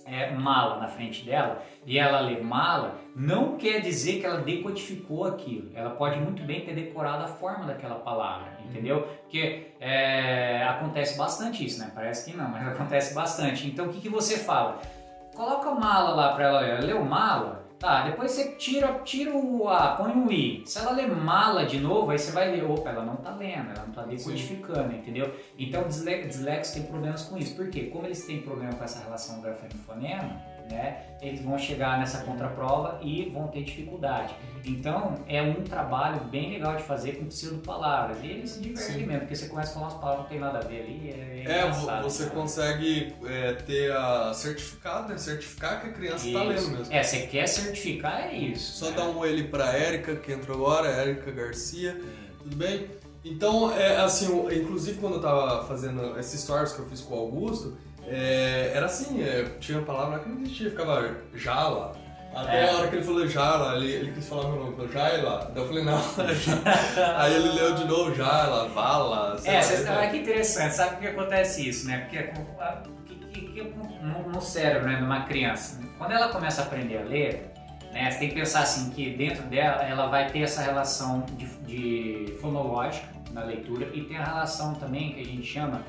[0.07, 5.25] é, mala na frente dela e ela lê mala, não quer dizer que ela decodificou
[5.25, 5.71] aquilo.
[5.73, 9.07] Ela pode muito bem ter decorado a forma daquela palavra, entendeu?
[9.23, 11.91] Porque é, acontece bastante isso, né?
[11.93, 13.67] Parece que não, mas acontece bastante.
[13.67, 14.79] Então o que, que você fala?
[15.35, 16.65] Coloca mala lá para ela.
[16.65, 17.66] Ela leu mala?
[17.79, 20.63] Tá, depois você tira, tira o A, põe um I.
[20.65, 23.69] Se ela ler mala de novo, aí você vai ler, opa, ela não tá lendo,
[23.69, 24.97] ela não tá decodificando, Sim.
[24.97, 25.31] entendeu?
[25.59, 27.55] Então dislexos tem problemas com isso.
[27.55, 27.83] Por quê?
[27.83, 33.30] Como eles têm problema com essa relação grafema-fonema, né, eles vão chegar nessa contraprova e
[33.30, 34.36] vão ter dificuldade.
[34.65, 38.17] Então, é um trabalho bem legal de fazer com pseudo-palavras.
[38.21, 40.53] E eles se divertem mesmo, porque você começa a falar umas palavras que não tem
[40.53, 41.10] nada a ver ali.
[41.10, 42.30] É, é você né?
[42.34, 45.17] consegue é, ter a certificado, né?
[45.17, 46.93] Certificar que a criança está lendo mesmo.
[46.93, 48.80] É, você quer certificar, é isso.
[48.80, 48.97] Só né?
[48.97, 51.99] dá um ele para Érica, que entrou agora, Érica Garcia.
[52.43, 52.88] Tudo bem?
[53.23, 57.19] Então, é, assim, inclusive quando eu tava fazendo esses stories que eu fiz com o
[57.19, 61.95] Augusto, é, era assim, é, tinha palavra que não existia, ficava jala.
[62.33, 62.69] Até é.
[62.69, 65.51] a hora que ele falou jala, ele, ele quis falar meu nome, falou jaila.
[65.53, 65.97] Daí eu falei, não,
[67.17, 69.37] Aí ele leu de novo jala, vala.
[69.43, 71.99] É, você, olha que interessante, sabe por que acontece isso, né?
[72.01, 72.23] Porque
[73.05, 76.99] que, que, que, no, no cérebro né, de uma criança, quando ela começa a aprender
[76.99, 77.51] a ler,
[77.91, 81.45] né, você tem que pensar assim, que dentro dela ela vai ter essa relação de,
[81.65, 85.81] de fonológica na leitura e tem a relação também que a gente chama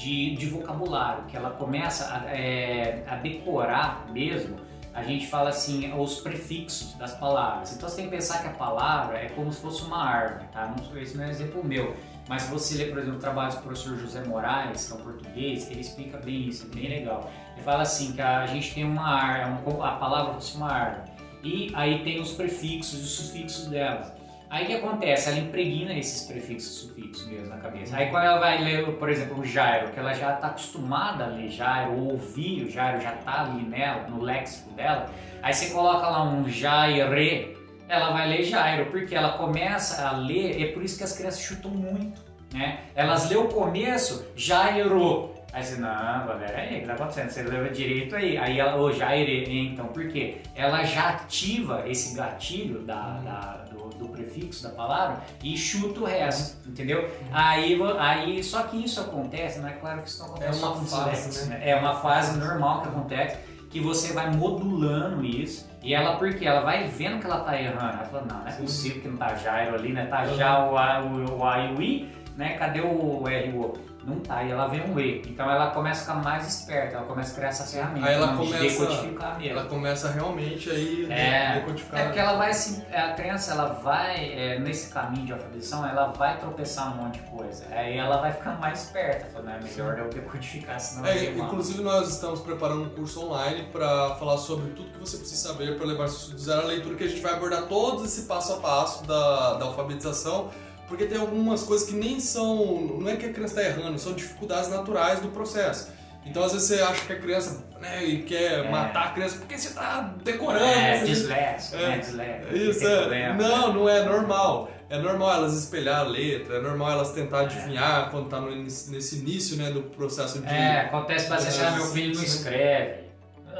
[0.00, 4.56] de, de vocabulário, que ela começa a, é, a, decorar mesmo,
[4.94, 7.74] a gente fala assim, os prefixos das palavras.
[7.74, 10.74] Então você tem que pensar que a palavra é como se fosse uma árvore, tá?
[10.74, 11.94] Não, esse não é um exemplo meu,
[12.28, 15.04] mas se você ler, por exemplo, o trabalho do professor José Moraes, que é um
[15.04, 17.30] português, ele explica bem isso, é bem legal.
[17.52, 21.10] Ele fala assim, que a gente tem uma árvore, a palavra fosse uma árvore,
[21.44, 24.19] e aí tem os prefixos e os sufixos delas.
[24.50, 25.28] Aí o que acontece?
[25.28, 27.96] Ela impregna esses prefixos sufixos mesmo na cabeça.
[27.96, 31.26] Aí quando ela vai ler, por exemplo, o Jairo, que ela já está acostumada a
[31.28, 35.08] ler Jairo, ou ouvir o Jairo, já está ali nela, no léxico dela,
[35.40, 37.56] aí você coloca lá um Jaire,
[37.88, 41.42] ela vai ler Jairo, porque ela começa a ler, é por isso que as crianças
[41.42, 42.20] chutam muito,
[42.52, 42.80] né?
[42.96, 47.28] Elas lê o começo, Jairo, Aí você, não, galera, aí, o que tá acontecendo?
[47.28, 48.38] Você leva direito aí.
[48.38, 50.36] Aí ela, oh, Jaire, então, por quê?
[50.54, 53.59] Ela já ativa esse gatilho da, da
[54.00, 57.08] do prefixo da palavra e chuta o resto, entendeu?
[57.32, 60.84] Aí, aí, só que isso acontece, não é claro que isso não acontece é uma
[60.84, 61.60] fase, né?
[61.62, 63.38] É uma fase normal que acontece,
[63.70, 67.96] que você vai modulando isso e ela, porque ela vai vendo que ela tá errando,
[67.96, 68.62] ela fala, não, não é Sim.
[68.62, 70.06] possível que não tá Jairo ali, né?
[70.06, 72.56] Tá já o A, o, o A e o I, né?
[72.58, 73.89] Cadê o R e o O?
[74.10, 75.22] Não tá, e ela vê um E.
[75.26, 78.36] Então ela começa a ficar mais esperta, ela começa a criar essa ferramenta aí ela
[78.36, 79.58] começa, de decodificar mesmo.
[79.58, 82.00] Ela começa realmente aí é, decodificar.
[82.00, 82.84] É porque ela vai se.
[82.94, 87.30] A criança ela vai, é, nesse caminho de alfabetização, ela vai tropeçar um monte de
[87.30, 87.64] coisa.
[87.70, 92.08] Aí ela vai ficando mais esperta, falando, é melhor eu decodificar, senão é, Inclusive nós
[92.08, 96.06] estamos preparando um curso online para falar sobre tudo que você precisa saber para levar
[96.06, 99.54] do zero à leitura, que a gente vai abordar todo esse passo a passo da,
[99.54, 100.50] da alfabetização
[100.90, 102.98] porque tem algumas coisas que nem são.
[103.00, 105.88] Não é que a criança está errando, são dificuldades naturais do processo.
[106.26, 108.70] Então às vezes você acha que a criança né, e quer é.
[108.70, 110.64] matar a criança porque você está decorando.
[110.64, 111.04] É, né?
[111.04, 111.98] disléxico, é, né?
[111.98, 112.56] Disléxico.
[112.56, 113.34] Isso, é.
[113.34, 114.68] Não, não é normal.
[114.90, 118.10] É normal elas espelhar a letra, é normal elas tentar adivinhar é.
[118.10, 120.52] quando está nesse início né, do processo de.
[120.52, 123.09] É, acontece bastante, ah, meu filho não escreve.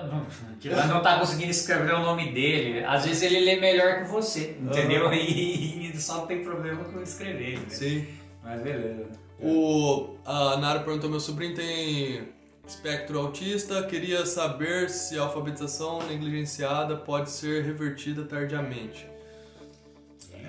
[0.65, 2.85] Ela não tá conseguindo escrever o nome dele.
[2.85, 5.07] Às vezes ele lê melhor que você, entendeu?
[5.07, 5.13] Uhum.
[5.21, 7.59] E, e, só tem problema com escrever.
[7.59, 7.65] Né?
[7.69, 8.07] Sim.
[8.43, 9.07] Mas beleza.
[9.39, 12.29] O, a Nara perguntou: meu sobrinho tem
[12.67, 19.09] espectro autista, queria saber se a alfabetização negligenciada pode ser revertida tardiamente.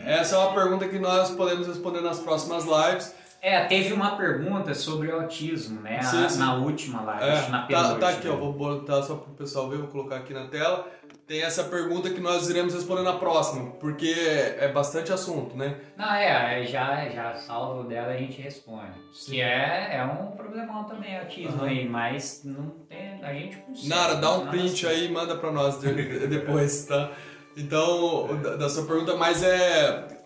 [0.06, 3.14] Essa é uma pergunta que nós podemos responder nas próximas lives.
[3.42, 6.00] É, teve uma pergunta sobre o autismo, né?
[6.04, 6.38] Sim, sim.
[6.38, 7.94] Na última live, é, na penúltima.
[7.96, 10.46] Tá, tá aqui, ó, vou botar só para o pessoal ver, vou colocar aqui na
[10.46, 10.88] tela.
[11.26, 14.14] Tem essa pergunta que nós iremos responder na próxima, porque
[14.60, 15.78] é bastante assunto, né?
[15.98, 18.92] Não, é, já, já salvo dela a gente responde.
[19.12, 19.32] Sim.
[19.32, 21.68] Que é, é um problemão também, autismo uhum.
[21.68, 23.90] aí, mas não tem, a gente consegue.
[23.90, 27.10] Nara, dá um print aí e manda para nós depois, tá?
[27.58, 30.20] Então, da, da sua pergunta, mas é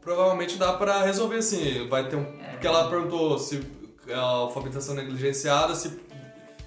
[0.00, 1.86] provavelmente dá para resolver assim.
[1.88, 2.39] Vai ter um.
[2.60, 3.66] É, porque ela perguntou se
[4.12, 5.98] a alfabetização negligenciada, se.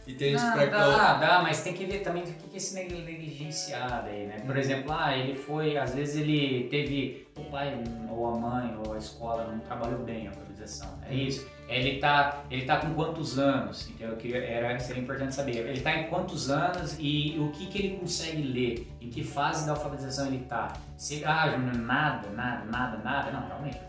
[0.05, 2.75] E tem não, pra dá, dá, mas tem que ver também o que é esse
[2.75, 4.39] negligenciado aí, né?
[4.39, 4.61] Por uhum.
[4.61, 8.97] exemplo, ah, ele foi, às vezes ele teve o pai ou a mãe ou a
[8.97, 10.99] escola não trabalhou bem a alfabetização.
[11.07, 11.19] É uhum.
[11.19, 11.47] isso.
[11.69, 13.89] Ele tá, ele tá com quantos anos?
[13.91, 15.55] Então eu queria, era, seria importante saber.
[15.55, 18.91] Ele tá em quantos anos e o que, que ele consegue ler?
[18.99, 20.73] Em que fase da alfabetização ele tá?
[20.97, 23.31] Se, ah, Júnior, nada, nada, nada, nada.
[23.31, 23.79] Não, realmente,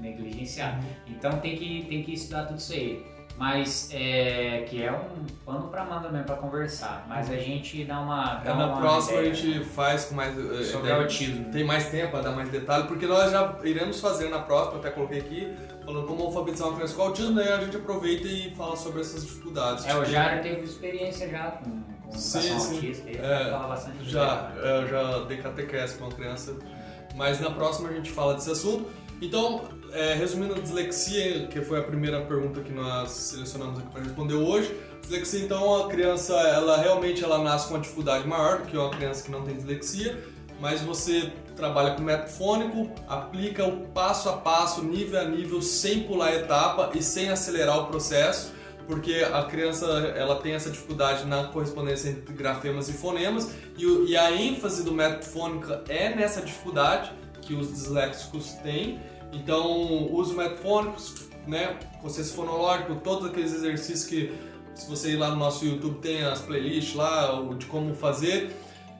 [0.00, 0.78] negligenciar.
[0.78, 0.84] Uhum.
[1.08, 3.04] Então tem que, tem que estudar tudo isso aí.
[3.36, 7.04] mas é, que é um pano para manga mesmo para conversar.
[7.08, 8.34] Mas a gente dá uma.
[8.36, 10.38] Dá É, na uma próxima a ideia gente faz com mais.
[10.38, 11.50] eh, sobre ideia- autismo.
[11.50, 14.90] Tem mais tempo para dar mais detalhe, porque nós já iremos fazer na próxima, até
[14.90, 15.52] coloquei aqui,
[15.84, 19.24] falando como alfabetizar uma criança com autismo, daí a gente aproveita e fala sobre essas
[19.26, 19.84] dificuldades.
[19.84, 22.74] É, o Jário teve experiência já com, com Sim, sim.
[22.76, 24.60] autista, ele É, fala bastante Já, né?
[24.62, 26.54] é, eu já dei catequese com uma criança,
[27.16, 28.88] mas na próxima a gente fala desse assunto.
[29.22, 29.62] Então,
[29.94, 34.74] é, resumindo, dislexia, que foi a primeira pergunta que nós selecionamos aqui para responder hoje.
[35.00, 38.90] Dislexia, então, a criança, ela realmente ela nasce com uma dificuldade maior do que uma
[38.90, 40.18] criança que não tem dislexia,
[40.60, 46.02] mas você trabalha com método fônico, aplica o passo a passo, nível a nível, sem
[46.02, 48.52] pular etapa e sem acelerar o processo
[48.86, 54.16] porque a criança ela tem essa dificuldade na correspondência entre grafemas e fonemas e, e
[54.16, 58.98] a ênfase do método fônico é nessa dificuldade que os disléxicos têm.
[59.34, 60.96] Então, use o método fônico,
[61.46, 64.32] né, processo fonológico, todos aqueles exercícios que
[64.74, 68.54] se você ir lá no nosso YouTube tem as playlists lá o de como fazer.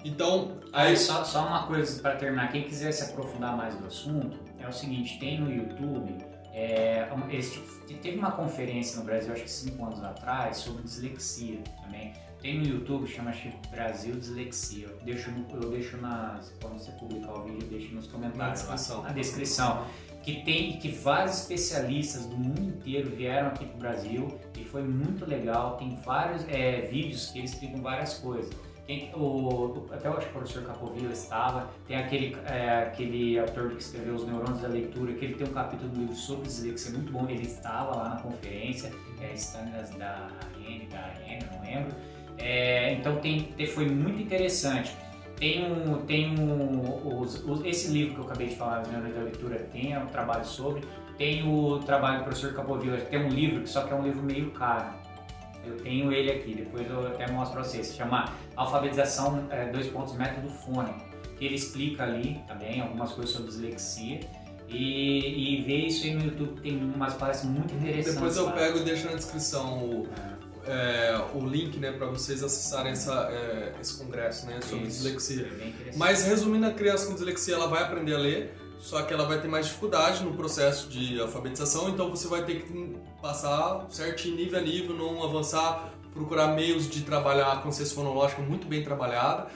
[0.04, 3.86] Então, aí Aí só, só uma coisa para terminar, quem quiser se aprofundar mais no
[3.86, 6.14] assunto, é o seguinte, tem no YouTube,
[6.52, 7.58] é, eles-
[8.02, 12.12] teve uma conferência no Brasil, acho que cinco anos atrás, sobre dislexia também.
[12.40, 13.32] Tem no YouTube, chama
[13.70, 14.86] Brasil Dislexia.
[14.88, 18.62] Eu deixo, eu deixo nas, quando você publicar o vídeo, eu deixo nos comentários.
[18.62, 19.02] Na lá, descrição.
[19.02, 19.86] Na descrição.
[20.24, 25.26] Que tem que vários especialistas do mundo inteiro vieram aqui pro Brasil e foi muito
[25.26, 25.76] legal.
[25.76, 28.50] Tem vários é, vídeos que eles explicam várias coisas.
[28.86, 33.38] Quem- o, o- até eu acho que o professor Capovilla estava, tem aquele, é, aquele
[33.38, 36.46] autor que escreveu Os Neurônios da Leitura, que ele tem um capítulo do livro sobre
[36.46, 40.28] dislexia muito bom, ele estava lá na conferência, é, Stanislas da
[40.66, 41.94] N, da N, não lembro.
[42.38, 44.94] É, então tem- foi muito interessante.
[45.44, 49.14] Tem um, tem um, os- os- esse livro que eu acabei de falar, Os Neurônios
[49.14, 50.80] da Leitura, tem um trabalho sobre.
[51.18, 54.22] Tem o trabalho do professor Capovilla, tem um livro, que só que é um livro
[54.22, 54.94] meio caro.
[55.66, 57.88] Eu tenho ele aqui, depois eu até mostro pra vocês.
[57.88, 60.98] Se chama Alfabetização, é, dois pontos, método fônico.
[61.36, 64.20] Que ele explica ali também algumas coisas sobre dislexia.
[64.66, 68.14] E, e ver isso aí no YouTube tem umas palestras muito interessantes.
[68.14, 68.52] depois eu lá.
[68.52, 70.08] pego e deixo na descrição o,
[70.66, 75.46] é, o link né, para vocês acessarem essa, é, esse congresso né, sobre Isso, dislexia.
[75.86, 75.92] é.
[75.96, 79.40] Mas resumindo, a criança com dislexia ela vai aprender a ler, só que ela vai
[79.40, 84.58] ter mais dificuldade no processo de alfabetização, então você vai ter que passar certinho, nível
[84.58, 89.46] a nível, não avançar, procurar meios de trabalhar a consciência fonológica muito bem trabalhada,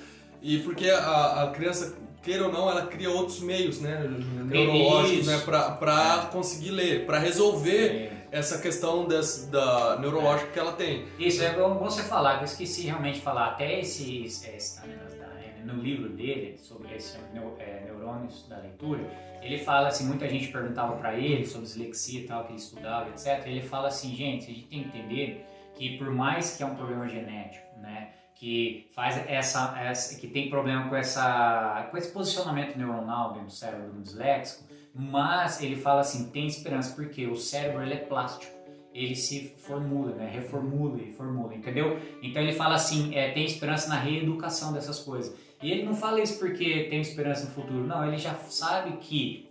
[0.43, 4.09] e porque a, a criança, queira ou não, ela cria outros meios, né,
[4.45, 5.31] neurológicos, Isso.
[5.31, 8.18] né, para conseguir ler, para resolver É.
[8.31, 11.07] essa questão da neurológica que ela tem.
[11.19, 13.49] Isso, é bom você falar, que eu esqueci realmente de falar.
[13.49, 15.27] Até esse, esse Stanislas da
[15.61, 17.17] N, no livro dele, sobre esse
[17.59, 19.01] é, neurônios da leitura,
[19.43, 23.11] ele fala assim, muita gente perguntava para ele sobre dislexia e tal, que ele estudava,
[23.11, 23.47] etc.
[23.47, 26.75] Ele fala assim, gente, a gente tem que entender que por mais que é um
[26.75, 32.77] problema genético, né, que faz essa, essa que tem problema com essa com esse posicionamento
[32.77, 34.68] neuronal dentro do cérebro do disléxico,
[34.99, 38.59] mas ele fala assim, tem esperança porque o cérebro ele é plástico
[38.95, 40.29] ele se formula, né?
[40.33, 42.01] reformula e formula, entendeu?
[42.21, 45.33] Então ele fala assim, é, tem esperança na reeducação dessas coisas.
[45.63, 49.49] E ele não fala isso porque tem esperança no futuro, não, ele já sabe que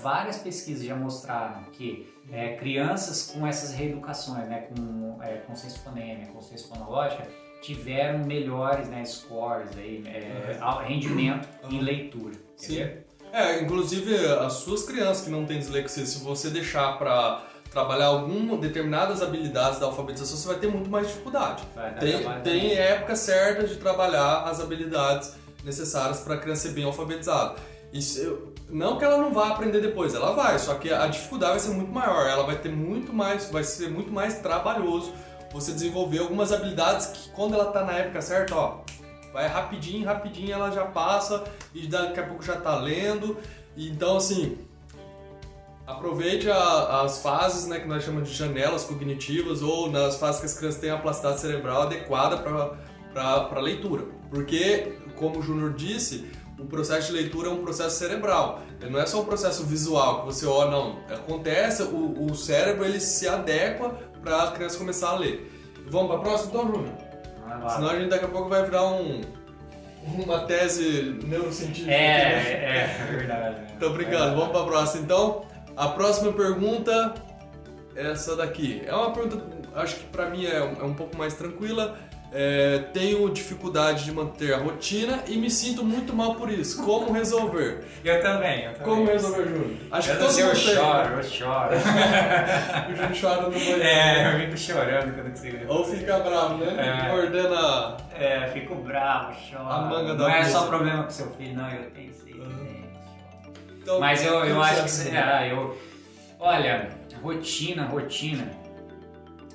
[0.00, 6.32] várias pesquisas já mostraram que é, crianças com essas reeducações, né, com é, consciência fonêmica,
[6.32, 7.26] consciência fonológica,
[7.60, 12.74] tiveram melhores né, scores, aí, é, al- rendimento em leitura, Sim.
[12.74, 13.01] entendeu?
[13.32, 18.60] É, inclusive as suas crianças que não têm dislexia, se você deixar para trabalhar algumas
[18.60, 21.62] determinadas habilidades da alfabetização, você vai ter muito mais dificuldade.
[21.74, 22.76] Vai Tem, trabalho tem também.
[22.76, 25.32] época certa de trabalhar as habilidades
[25.64, 27.54] necessárias para a criança ser bem alfabetizada.
[27.90, 31.60] Isso, não que ela não vá aprender depois, ela vai, só que a dificuldade vai
[31.60, 35.12] ser muito maior, ela vai ter muito mais, vai ser muito mais trabalhoso
[35.52, 38.78] você desenvolver algumas habilidades que quando ela tá na época certa, ó,
[39.32, 43.36] vai rapidinho, rapidinho ela já passa e daqui a pouco já tá lendo.
[43.76, 44.58] Então, assim,
[45.86, 50.46] aproveite a- as fases né, que nós chamamos de janelas cognitivas ou nas fases que
[50.46, 54.04] as crianças têm a plasticidade cerebral adequada para a leitura.
[54.30, 58.60] Porque, como o Júnior disse, o processo de leitura é um processo cerebral.
[58.88, 60.98] Não é só um processo visual que você olha, não.
[61.12, 63.90] Acontece, o, o cérebro ele se adequa
[64.22, 65.50] para a criança começar a ler.
[65.88, 66.94] Vamos para a próxima, então, Júnior?
[67.70, 69.20] Senão a gente daqui a pouco vai virar um,
[70.06, 71.92] uma tese neurocientífica.
[71.92, 72.50] É, né?
[72.50, 73.60] é, é verdade.
[73.60, 73.66] né?
[73.78, 75.44] Tô brincando, vamos pra próxima então.
[75.76, 77.14] A próxima pergunta
[77.96, 78.82] é essa daqui.
[78.86, 79.42] É uma pergunta,
[79.74, 81.96] acho que pra mim é um, é um pouco mais tranquila.
[82.34, 86.82] É, tenho dificuldade de manter a rotina e me sinto muito mal por isso.
[86.82, 87.84] Como resolver?
[88.02, 88.88] Eu também, eu também.
[88.88, 89.76] Como resolver, Júnior?
[89.90, 91.74] Acho eu que todo sei, eu choro, eu choro.
[92.90, 93.82] o Júnior chora no banheiro.
[93.82, 95.58] É, eu fico chorando quando consigo.
[95.68, 97.08] Ou fica bravo, né?
[97.10, 97.12] É.
[97.12, 97.96] Ordena.
[98.14, 99.68] É, fico bravo, choro.
[99.68, 102.12] A manga da Não é só problema com seu filho, não, eu tenho.
[102.34, 102.84] Uhum.
[103.82, 105.14] Então, Mas eu, eu acho que.
[105.14, 105.78] É, eu,
[106.40, 106.88] olha,
[107.22, 108.61] rotina, rotina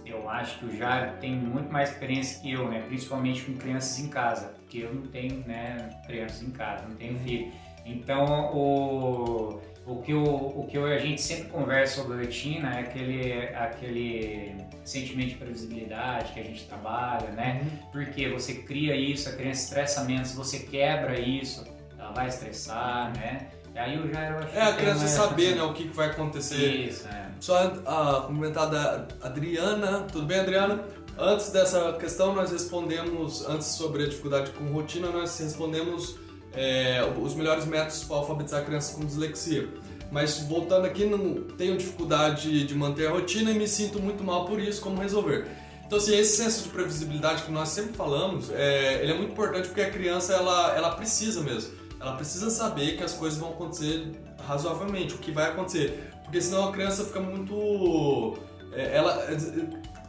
[0.10, 2.84] eu acho que o Jairo tem muito mais experiência que eu, né?
[2.88, 7.18] Principalmente com crianças em casa, porque eu não tenho, né, crianças em casa, não tenho
[7.20, 7.52] filho.
[7.86, 13.48] Então, o, o que, o, o que a gente sempre conversa sobre rotina é aquele,
[13.56, 17.62] aquele sentimento de previsibilidade que a gente trabalha, né?
[17.62, 17.92] Uhum.
[17.92, 21.64] Porque você cria isso, a criança estressa menos, você quebra isso,
[21.98, 23.48] ela vai estressar, né?
[23.74, 24.22] E aí já
[24.54, 26.88] É, a criança saber, né, o que vai acontecer.
[26.88, 27.27] Isso, é.
[27.40, 30.84] Só a, a comentar da Adriana, tudo bem, Adriana?
[31.18, 36.16] Antes dessa questão, nós respondemos, antes sobre a dificuldade com rotina, nós respondemos
[36.54, 39.68] é, os melhores métodos para alfabetizar crianças com dislexia.
[40.12, 44.46] Mas voltando aqui, não tenho dificuldade de manter a rotina e me sinto muito mal
[44.46, 45.48] por isso, como resolver?
[45.86, 49.68] Então, assim, esse senso de previsibilidade que nós sempre falamos, é, ele é muito importante
[49.68, 51.74] porque a criança, ela, ela precisa mesmo.
[52.00, 54.12] Ela precisa saber que as coisas vão acontecer
[54.46, 56.12] razoavelmente, o que vai acontecer.
[56.28, 58.38] Porque senão a criança fica muito.
[58.74, 59.38] É, ela é,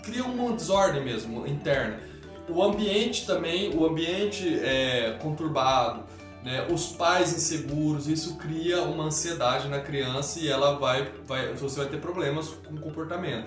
[0.02, 2.00] cria uma desordem mesmo interna.
[2.48, 6.02] O ambiente também, o ambiente é conturbado,
[6.42, 6.66] né?
[6.70, 11.88] os pais inseguros, isso cria uma ansiedade na criança e ela vai, vai, você vai
[11.88, 13.46] ter problemas com o comportamento.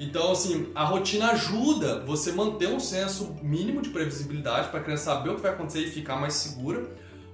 [0.00, 5.04] Então, assim, a rotina ajuda você manter um senso mínimo de previsibilidade para a criança
[5.04, 6.90] saber o que vai acontecer e ficar mais segura.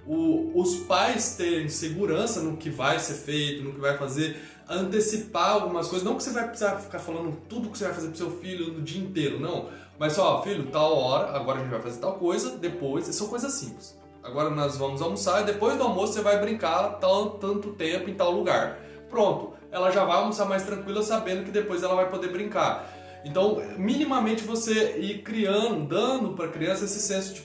[0.06, 4.36] O, os pais terem segurança no que vai ser feito, no que vai fazer,
[4.68, 6.06] antecipar algumas coisas.
[6.06, 8.72] Não que você vai precisar ficar falando tudo que você vai fazer pro seu filho
[8.72, 9.68] no dia inteiro, não.
[9.98, 13.06] Mas só, filho, tal hora, agora a gente vai fazer tal coisa, depois.
[13.06, 13.96] São coisas simples.
[14.22, 18.14] Agora nós vamos almoçar e depois do almoço você vai brincar tal, tanto tempo em
[18.14, 18.80] tal lugar.
[19.08, 22.92] Pronto, ela já vai almoçar mais tranquila sabendo que depois ela vai poder brincar.
[23.24, 27.40] Então, minimamente você ir criando, dando para a criança esse senso de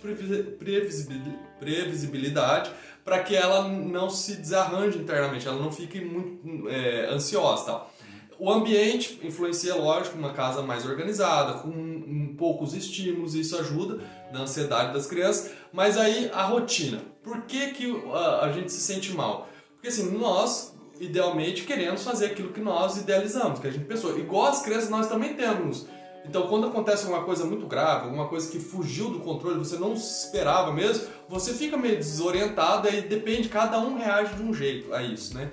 [1.59, 2.71] previsibilidade
[3.03, 7.65] para que ela não se desarranje internamente, ela não fique muito é, ansiosa.
[7.65, 7.93] Tal.
[8.39, 14.41] O ambiente influencia, lógico, uma casa mais organizada, com um, poucos estímulos, isso ajuda na
[14.41, 15.51] ansiedade das crianças.
[15.71, 17.01] Mas aí a rotina.
[17.23, 19.47] Por que, que a, a gente se sente mal?
[19.73, 24.17] Porque assim, nós, idealmente, queremos fazer aquilo que nós idealizamos, que a gente pensou.
[24.17, 25.85] Igual as crianças, nós também temos
[26.25, 29.93] então, quando acontece alguma coisa muito grave, alguma coisa que fugiu do controle, você não
[29.93, 35.01] esperava mesmo, você fica meio desorientado e depende, cada um reage de um jeito a
[35.01, 35.51] isso, né?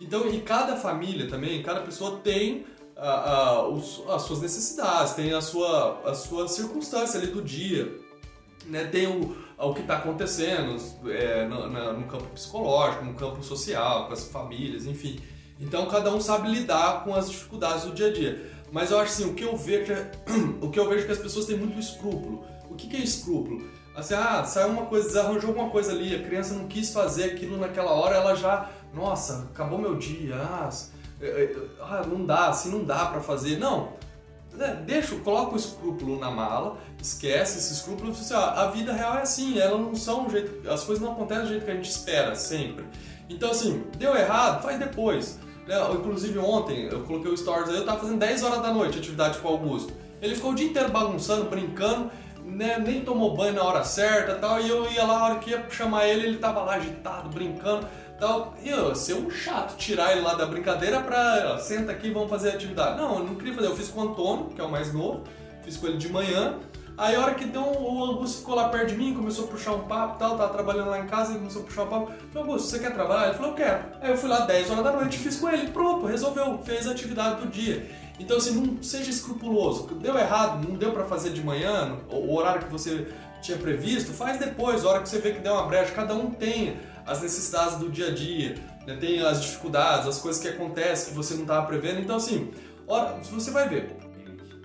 [0.00, 2.64] Então, e cada família também, cada pessoa tem
[2.96, 7.90] a, a, os, as suas necessidades, tem a sua, a sua circunstância ali do dia,
[8.66, 8.84] né?
[8.84, 10.76] Tem o, o que está acontecendo
[11.08, 15.18] é, no, no campo psicológico, no campo social, com as famílias, enfim.
[15.58, 18.50] Então, cada um sabe lidar com as dificuldades do dia a dia.
[18.72, 20.10] Mas eu acho assim, o que eu vejo é,
[20.60, 22.44] o que eu vejo é que as pessoas têm muito escrúpulo.
[22.68, 23.68] O que, que é escrúpulo?
[23.94, 27.58] Assim, ah, saiu uma coisa, desarranjou alguma coisa ali, a criança não quis fazer aquilo
[27.58, 30.70] naquela hora, ela já, nossa, acabou meu dia, ah,
[31.20, 33.58] é, é, ah não dá, assim não dá para fazer.
[33.58, 33.92] Não,
[34.54, 39.16] né, deixa, coloca o escrúpulo na mala, esquece esse escrúpulo, assim, ah, a vida real
[39.16, 41.90] é assim, elas não são jeito, as coisas não acontecem do jeito que a gente
[41.90, 42.84] espera sempre.
[43.28, 45.38] Então assim, deu errado, faz depois.
[45.94, 49.38] Inclusive ontem, eu coloquei o stories aí, eu tava fazendo 10 horas da noite atividade
[49.38, 49.92] com o Augusto.
[50.20, 52.10] Ele ficou o dia inteiro bagunçando, brincando,
[52.44, 52.78] né?
[52.78, 55.64] nem tomou banho na hora certa tal, e eu ia lá, a hora que ia
[55.70, 57.86] chamar ele, ele tava lá agitado, brincando
[58.18, 58.54] tal.
[58.62, 62.28] E eu, ser um chato, tirar ele lá da brincadeira pra, ó, senta aqui, vamos
[62.28, 63.00] fazer atividade.
[63.00, 65.22] Não, eu não queria fazer, eu fiz com o Antônio, que é o mais novo,
[65.62, 66.58] fiz com ele de manhã,
[67.00, 69.72] Aí a hora que deu, o Augusto ficou lá perto de mim, começou a puxar
[69.72, 72.12] um papo e tal, tava trabalhando lá em casa, ele começou a puxar um papo.
[72.30, 73.28] Falei, Augusto, você quer trabalhar?
[73.28, 73.84] Ele falou, eu quero.
[74.02, 76.90] Aí eu fui lá 10 horas da noite, fiz com ele, pronto, resolveu, fez a
[76.90, 77.90] atividade do dia.
[78.18, 79.86] Então assim, não seja escrupuloso.
[79.94, 83.08] Deu errado, não deu para fazer de manhã, o horário que você
[83.40, 86.30] tinha previsto, faz depois, a hora que você vê que deu uma brecha, cada um
[86.30, 86.76] tem
[87.06, 88.98] as necessidades do dia a dia, né?
[89.00, 91.98] tem as dificuldades, as coisas que acontecem que você não estava prevendo.
[91.98, 92.50] Então assim,
[92.86, 93.96] hora, você vai ver.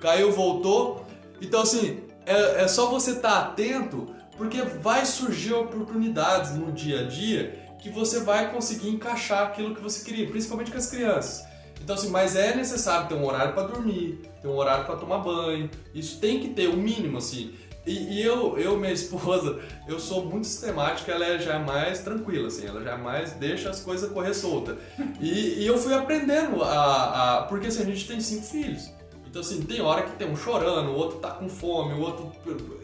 [0.01, 1.05] Caiu, voltou.
[1.41, 7.01] Então assim, é, é só você estar tá atento, porque vai surgir oportunidades no dia
[7.01, 11.45] a dia que você vai conseguir encaixar aquilo que você queria, principalmente com as crianças.
[11.81, 15.19] Então, assim, mas é necessário ter um horário para dormir, ter um horário para tomar
[15.19, 15.69] banho.
[15.93, 17.53] Isso tem que ter o mínimo, assim.
[17.85, 21.99] E, e, eu, eu, minha esposa, eu sou muito sistemática, ela é, já é mais
[21.99, 24.77] tranquila, assim, ela jamais deixa as coisas correr solta.
[25.21, 27.43] E, e eu fui aprendendo a, a.
[27.43, 28.91] Porque assim, a gente tem cinco filhos.
[29.35, 32.31] Então, assim, tem hora que tem um chorando, o outro tá com fome, o outro.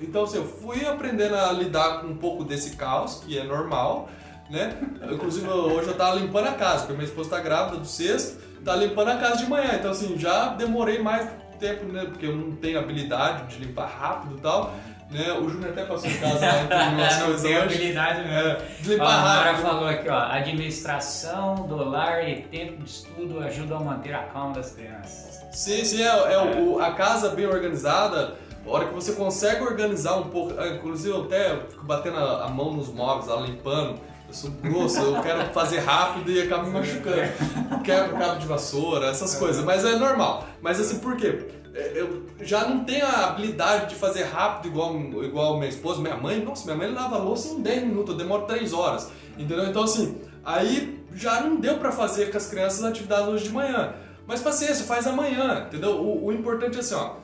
[0.01, 4.09] Então, assim, eu fui aprendendo a lidar com um pouco desse caos, que é normal,
[4.49, 4.77] né?
[5.09, 8.75] Inclusive, hoje eu tava limpando a casa, porque minha esposa tá grávida do sexto, tá
[8.75, 9.77] limpando a casa de manhã.
[9.79, 11.25] Então, assim, já demorei mais
[11.57, 12.03] tempo, né?
[12.03, 14.75] Porque eu não tenho habilidade de limpar rápido e tal.
[15.11, 15.31] Né?
[15.33, 17.63] O Júnior até passou em casa lá umas coisas Tem hoje.
[17.65, 18.33] habilidade mesmo.
[18.33, 23.77] É, Ó, limpar a Mara falou aqui, ó, administração, dólar e tempo de estudo ajudam
[23.77, 25.41] a manter a calma das crianças.
[25.51, 28.35] Sim, sim, é, é o- a casa bem organizada,
[28.65, 32.45] a hora que você consegue organizar um pouco, ah, inclusive eu até fico batendo a,
[32.45, 33.99] a mão nos móveis, lá limpando,
[34.29, 37.21] eu sou grosso, eu quero fazer rápido e acabo me machucando.
[37.83, 40.45] Quebro cabo de vassoura, essas coisas, mas é normal.
[40.61, 41.47] Mas assim, por quê?
[41.73, 46.17] É, Eu já não tenho a habilidade de fazer rápido igual, igual minha esposa, minha
[46.17, 46.43] mãe.
[46.43, 49.11] Nossa, minha mãe lava a louça em 10 minutos, eu demoro 3 horas.
[49.37, 49.65] Entendeu?
[49.65, 53.93] Então assim, aí já não deu pra fazer com as crianças atividades hoje de manhã.
[54.27, 55.91] Mas paciência, faz amanhã, entendeu?
[55.91, 57.15] O, o importante é assim, ó.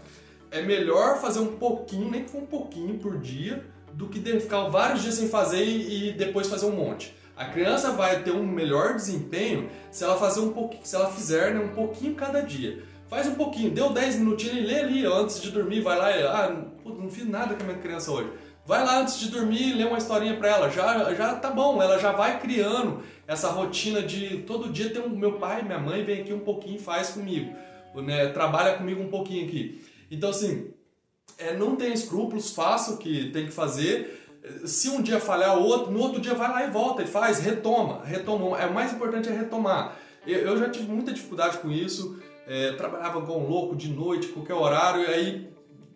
[0.49, 4.67] É melhor fazer um pouquinho, nem que for um pouquinho por dia, do que ficar
[4.69, 7.15] vários dias sem fazer e, e depois fazer um monte.
[7.35, 11.53] A criança vai ter um melhor desempenho se ela fazer um pouquinho, se ela fizer
[11.53, 12.83] né, um pouquinho cada dia.
[13.10, 16.24] Faz um pouquinho, deu 10 minutinhos e lê ali antes de dormir, vai lá e,
[16.24, 18.30] ah, puta, não fiz nada com a minha criança hoje.
[18.66, 21.82] Vai lá antes de dormir e lê uma historinha pra ela, já, já tá bom,
[21.82, 26.03] ela já vai criando essa rotina de todo dia tem um meu pai, minha mãe
[26.03, 27.55] vem aqui um pouquinho e faz comigo,
[27.95, 29.82] né, trabalha comigo um pouquinho aqui.
[30.12, 30.74] Então assim,
[31.38, 34.26] é, não tem escrúpulos, faça o que tem que fazer.
[34.66, 37.39] Se um dia falhar o outro, no outro dia vai lá e volta e faz,
[37.39, 38.60] retoma, retoma.
[38.60, 39.97] É, o mais importante é retomar.
[40.26, 44.27] Eu, eu já tive muita dificuldade com isso, é, trabalhava igual um louco de noite,
[44.29, 45.49] qualquer horário, e aí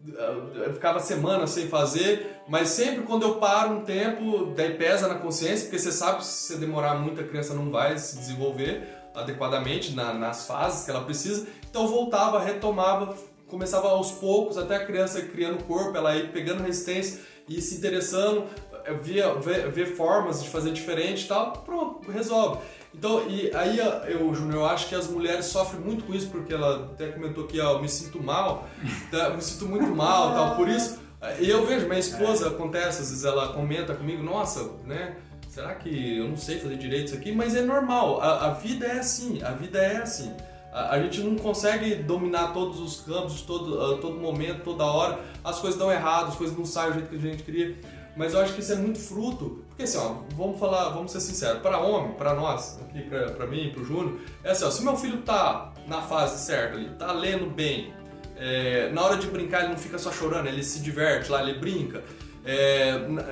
[0.10, 5.08] eh, eu ficava semanas sem fazer, mas sempre quando eu paro um tempo, daí pesa
[5.08, 8.18] na consciência, porque você sabe que se você demorar muito a criança não vai se
[8.18, 8.84] desenvolver
[9.16, 11.48] adequadamente na- nas fases que ela precisa.
[11.70, 13.16] Então voltava, retomava,
[13.48, 18.46] começava aos poucos, até a criança criando corpo, ela ir pegando resistência e se interessando,
[18.86, 22.60] eh, via, ver, ver formas de fazer diferente e tal, pronto, resolve.
[22.94, 26.54] Então, e aí eu, Júnior, eu acho que as mulheres sofrem muito com isso, porque
[26.54, 28.68] ela até comentou ó, eu me sinto mal,
[29.10, 29.30] tá?
[29.30, 31.00] me sinto muito mal tal, por isso.
[31.40, 35.16] E eu vejo, minha esposa acontece, às vezes ela comenta comigo, nossa, né?
[35.48, 37.32] Será que eu não sei fazer direito isso aqui?
[37.32, 40.34] Mas é normal, a, a vida é assim, a vida é assim.
[40.72, 45.20] A, a gente não consegue dominar todos os campos, todo, a todo momento, toda hora.
[45.44, 47.76] As coisas dão errado, as coisas não saem do jeito que a gente queria.
[48.16, 49.61] Mas eu acho que isso é muito fruto.
[49.82, 53.48] Porque assim, ó, vamos falar, vamos ser sinceros, para homem, para nós, aqui pra, pra
[53.48, 57.12] mim, pro Júnior, é assim, ó, se meu filho tá na fase certa ali, tá
[57.12, 57.92] lendo bem,
[58.38, 61.58] é, na hora de brincar ele não fica só chorando, ele se diverte lá, ele
[61.58, 62.04] brinca,
[62.46, 63.24] é, na-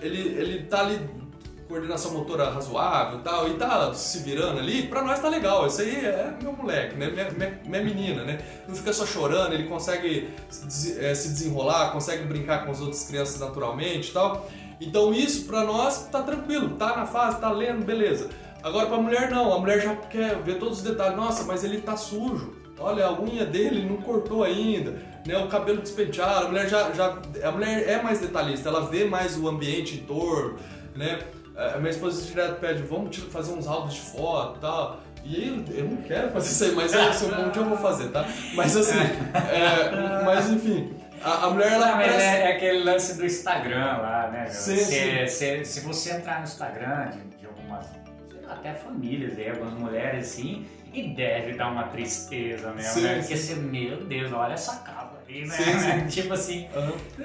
[0.00, 0.98] ele, ele tá ali
[1.68, 5.82] coordenação motora razoável e tal, e tá se virando ali, pra nós tá legal, isso
[5.82, 7.10] aí é meu moleque, né?
[7.10, 8.38] Minha, minha, minha menina, né?
[8.66, 13.04] Não fica só chorando, ele consegue se, eh, se desenrolar, consegue brincar com as outras
[13.04, 14.48] crianças naturalmente e tal.
[14.80, 18.28] Então isso pra nós tá tranquilo, tá na fase, tá lendo, beleza.
[18.62, 21.80] Agora pra mulher não, a mulher já quer ver todos os detalhes, nossa, mas ele
[21.80, 22.56] tá sujo.
[22.78, 24.94] Olha, a unha dele não cortou ainda,
[25.26, 25.36] né?
[25.38, 29.36] O cabelo despenteado, a mulher já, já a mulher é mais detalhista, ela vê mais
[29.36, 30.56] o ambiente em torno,
[30.94, 31.18] né?
[31.56, 35.00] A minha esposa direto pede, vamos fazer uns álbuns de foto e tal.
[35.24, 37.76] E aí, eu não quero fazer isso aí, mas é, assim, um dia eu vou
[37.76, 38.24] fazer, tá?
[38.54, 38.98] Mas assim,
[39.34, 43.26] é, mas enfim, a, a mulher ela Não, mas presta- é, é aquele lance do
[43.26, 44.46] Instagram lá, né?
[44.46, 45.64] Sim, se, sim.
[45.64, 49.74] Se, se você entrar no Instagram de, de algumas, sei lá, até famílias, aí, algumas
[49.74, 53.18] mulheres assim, e deve dar uma tristeza mesmo, Sim, né?
[53.18, 55.54] Porque você, meu Deus, olha essa capa aí, né?
[55.54, 56.06] Sim, sim.
[56.22, 56.68] tipo assim.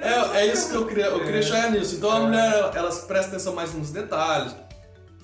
[0.00, 1.96] É, é isso que eu queria, eu queria chegar nisso.
[1.96, 4.54] Então a mulher, elas prestam atenção mais nos detalhes,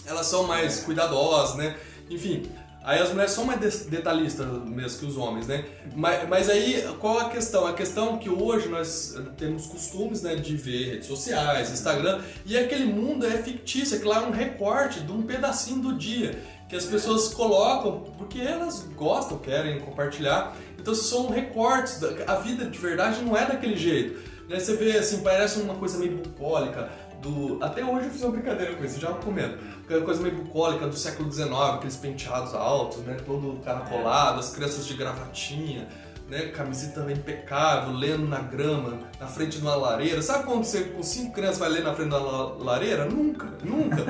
[0.07, 1.77] elas são mais cuidadosas, né?
[2.09, 2.51] Enfim,
[2.83, 5.65] aí as mulheres são mais de- detalhistas mesmo que os homens, né?
[5.95, 7.67] Mas, mas aí, qual a questão?
[7.67, 12.57] A questão é que hoje nós temos costumes né, de ver redes sociais, Instagram, e
[12.57, 16.39] aquele mundo é fictício, é um recorte de um pedacinho do dia
[16.71, 20.57] que as pessoas colocam porque elas gostam, querem compartilhar.
[20.79, 24.21] Então são recortes, a vida de verdade não é daquele jeito.
[24.49, 24.59] Né?
[24.59, 26.89] Você vê assim, parece uma coisa meio bucólica.
[27.23, 27.59] Do...
[27.63, 29.59] Até hoje eu fiz uma brincadeira com isso, já comento.
[29.85, 33.17] Aquela coisa meio bucólica do século XIX, aqueles penteados altos, né?
[33.27, 35.87] Todo caracolado, as crianças de gravatinha,
[36.29, 36.47] né?
[36.49, 40.23] Camiseta impecável, lendo na grama, na frente de uma lareira.
[40.23, 43.05] Sabe quando você com cinco crianças vai ler na frente da la- lareira?
[43.05, 44.05] Nunca, nunca.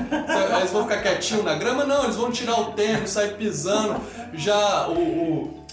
[0.59, 1.85] Eles vão ficar quietinhos na grama?
[1.85, 4.01] Não, eles vão tirar o tênis, sair pisando.
[4.35, 5.65] Já o, o-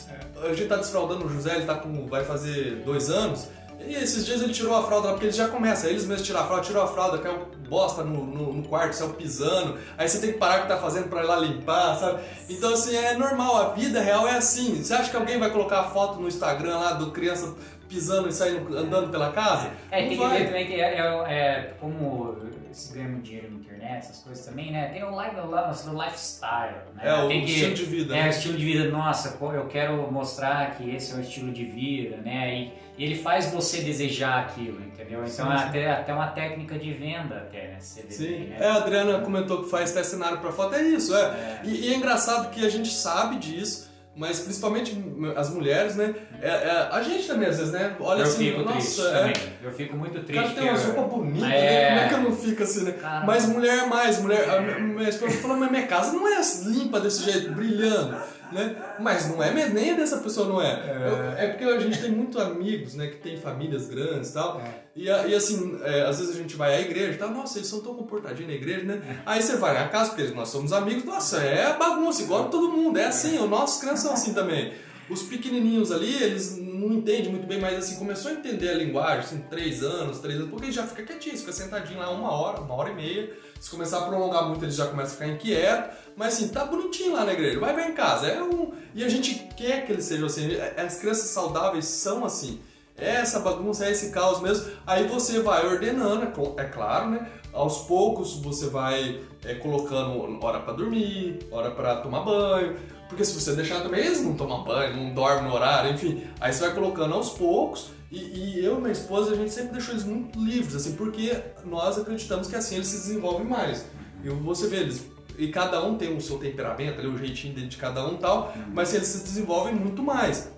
[0.44, 3.48] a gente tá desfraudando o José, ele tá com, vai fazer dois anos.
[3.88, 6.44] E esses dias ele tirou a fralda, porque eles já começam, eles mesmos tiram a
[6.46, 10.34] fralda, tirou a fralda, caiu bosta no, no, no quarto, saiu pisando, aí você tem
[10.34, 12.22] que parar o que tá fazendo pra ir lá limpar, sabe?
[12.50, 14.84] Então assim, é normal, a vida real é assim.
[14.84, 17.56] Você acha que alguém vai colocar a foto no Instagram lá do criança
[17.88, 19.72] pisando e saindo, andando pela casa?
[19.90, 20.38] É, Não tem que vai.
[20.38, 22.36] ver também que é, é- é como
[22.72, 24.90] se ganha muito dinheiro na internet, essas coisas também, né?
[24.90, 27.04] Tem o, life, o lifestyle, né?
[27.04, 28.16] É, o tem que, estilo de vida.
[28.16, 28.30] É, o né?
[28.30, 32.54] estilo de vida, nossa, eu quero mostrar que esse é o estilo de vida, né?
[32.56, 35.24] E, e ele faz você desejar aquilo, entendeu?
[35.26, 35.64] Então Sim, é sim.
[35.66, 37.78] até, até uma técnica de venda, até, né?
[37.80, 38.58] CDB, Sim, né?
[38.60, 41.22] é, a Adriana comentou que faz teste cenário pra foto, é isso, é.
[41.22, 41.62] É.
[41.64, 44.98] E, e é engraçado que a gente sabe disso, mas principalmente
[45.36, 46.16] as mulheres, né?
[46.42, 47.96] É, é, a gente também às vezes, né?
[48.00, 49.34] Olha eu assim, fico triste nossa, é, também.
[49.64, 50.42] Eu fico muito o triste.
[50.44, 51.50] cara tem uma porque eu- roupa bonita, É.
[51.52, 51.88] né?
[51.90, 52.92] Como é que eu não fico assim, né?
[52.94, 54.50] Cara, Mas mulher é mais, mulher.
[54.50, 58.18] A minha esposa falou, mas minha casa não é limpa desse jeito, brilhando,
[58.52, 58.76] né?
[59.00, 60.74] Mas não é mesmo, nem dessa pessoa não é.
[61.08, 64.60] Eu- É, porque a gente tem muito amigos, né, que tem famílias grandes e tal.
[64.62, 64.88] É.
[64.96, 67.68] E, e assim, é, às vezes a gente vai à igreja e tal, nossa, eles
[67.68, 69.22] são tão comportadinhos na igreja, né?
[69.26, 72.98] Aí você vai na casa, porque nós somos amigos, nossa, é bagunça, igual todo mundo,
[72.98, 74.74] é assim, os nossos crianças são assim também.
[75.10, 79.20] Os pequenininhos ali, eles não entendem muito bem, mas assim, começou a entender a linguagem,
[79.20, 82.60] assim, três anos, três anos, porque ele já fica quietinho, fica sentadinho lá uma hora,
[82.60, 83.30] uma hora e meia.
[83.58, 85.98] Se começar a prolongar muito, eles já começam a ficar inquietos.
[86.18, 88.26] Mas assim, tá bonitinho lá na igreja, vai ver em casa.
[88.26, 88.74] É um...
[88.96, 90.50] E a gente quer que eles sejam assim.
[90.76, 92.60] As crianças saudáveis são assim.
[92.98, 94.72] É essa bagunça, é esse caos mesmo.
[94.88, 97.30] Aí você vai ordenando, é é claro, né?
[97.54, 102.76] Aos poucos você vai é, colocando hora pra dormir, hora pra tomar banho.
[103.08, 106.24] Porque se você deixar também, eles não tomam banho, não dormem no horário, enfim.
[106.42, 107.92] Aí você vai colocando aos poucos.
[108.12, 111.38] E, e eu e minha esposa, a gente sempre deixou eles muito livres, assim, porque
[111.66, 113.86] nós acreditamos que assim eles se desenvolvem mais.
[114.24, 115.06] E você vê, eles.
[115.38, 118.54] E cada um tem o seu temperamento, ali, o jeitinho dele de cada um tal,
[118.74, 120.50] mas eles se desenvolvem muito mais.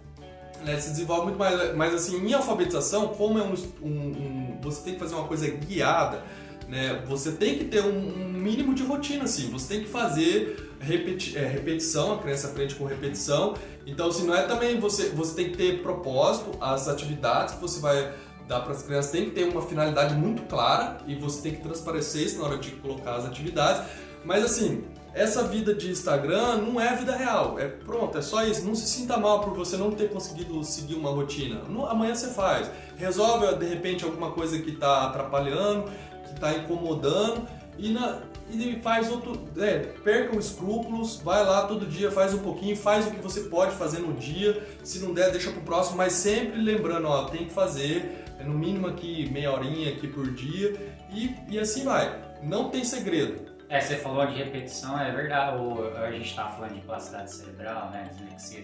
[0.63, 1.75] Né, se desenvolve muito mais.
[1.75, 5.47] Mas assim, em alfabetização, como é um, um- um- Você tem que fazer uma coisa
[5.49, 6.21] guiada,
[6.67, 7.01] né?
[7.07, 9.49] Você tem que ter um, um mínimo de rotina, assim.
[9.51, 13.53] Você tem que fazer repeti é, repetição, a criança aprende com repetição.
[13.88, 15.09] Então, assim, não é também você.
[15.09, 18.13] Você tem que ter propósito, as atividades que você vai
[18.47, 21.61] dar para as crianças tem que ter uma finalidade muito clara e você tem que
[21.61, 23.82] transparecer isso na hora de colocar as atividades.
[24.24, 27.57] Mas assim, essa vida de Instagram não é a vida real.
[27.59, 28.65] É pronto, é só isso.
[28.65, 31.61] Não se sinta mal por você não ter conseguido seguir uma rotina.
[31.67, 32.70] No- amanhã você faz.
[32.97, 35.86] Resolve de repente alguma coisa que está atrapalhando,
[36.26, 37.47] que está incomodando
[37.78, 38.20] e, na-
[38.51, 39.47] e faz outro.
[39.57, 43.41] É, perca os escrúpulos, vai lá todo dia, faz um pouquinho, faz o que você
[43.41, 44.63] pode fazer no dia.
[44.84, 48.26] Se não der, deixa pro próximo, mas sempre lembrando, ó, tem que fazer.
[48.39, 50.74] É no mínimo aqui meia horinha aqui por dia
[51.11, 52.17] e, e assim vai.
[52.41, 53.49] Não tem segredo.
[53.70, 55.57] É, você falou de repetição, é verdade.
[55.57, 58.61] O, a gente estava falando de plasticidade cerebral, né, dislexia,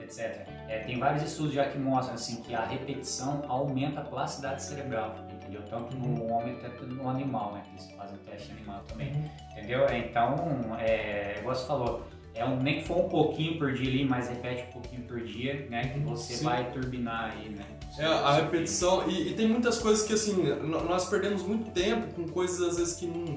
[0.00, 0.48] etc.
[0.68, 5.14] É, tem vários estudos já que mostram assim que a repetição aumenta a plasticidade cerebral,
[5.30, 5.60] entendeu?
[5.68, 7.62] Tanto no homem quanto no animal, né?
[7.64, 9.12] Que eles fazem teste animal também,
[9.52, 9.86] entendeu?
[9.92, 14.04] Então, é, igual você falou, é um, nem que for um pouquinho por dia ali,
[14.06, 15.88] mas repete um pouquinho por dia, né?
[15.88, 16.44] Que você Sim.
[16.44, 17.64] vai turbinar aí, né?
[17.98, 22.26] É, a repetição, e, e tem muitas coisas que assim, nós perdemos muito tempo com
[22.28, 23.36] coisas às vezes que não,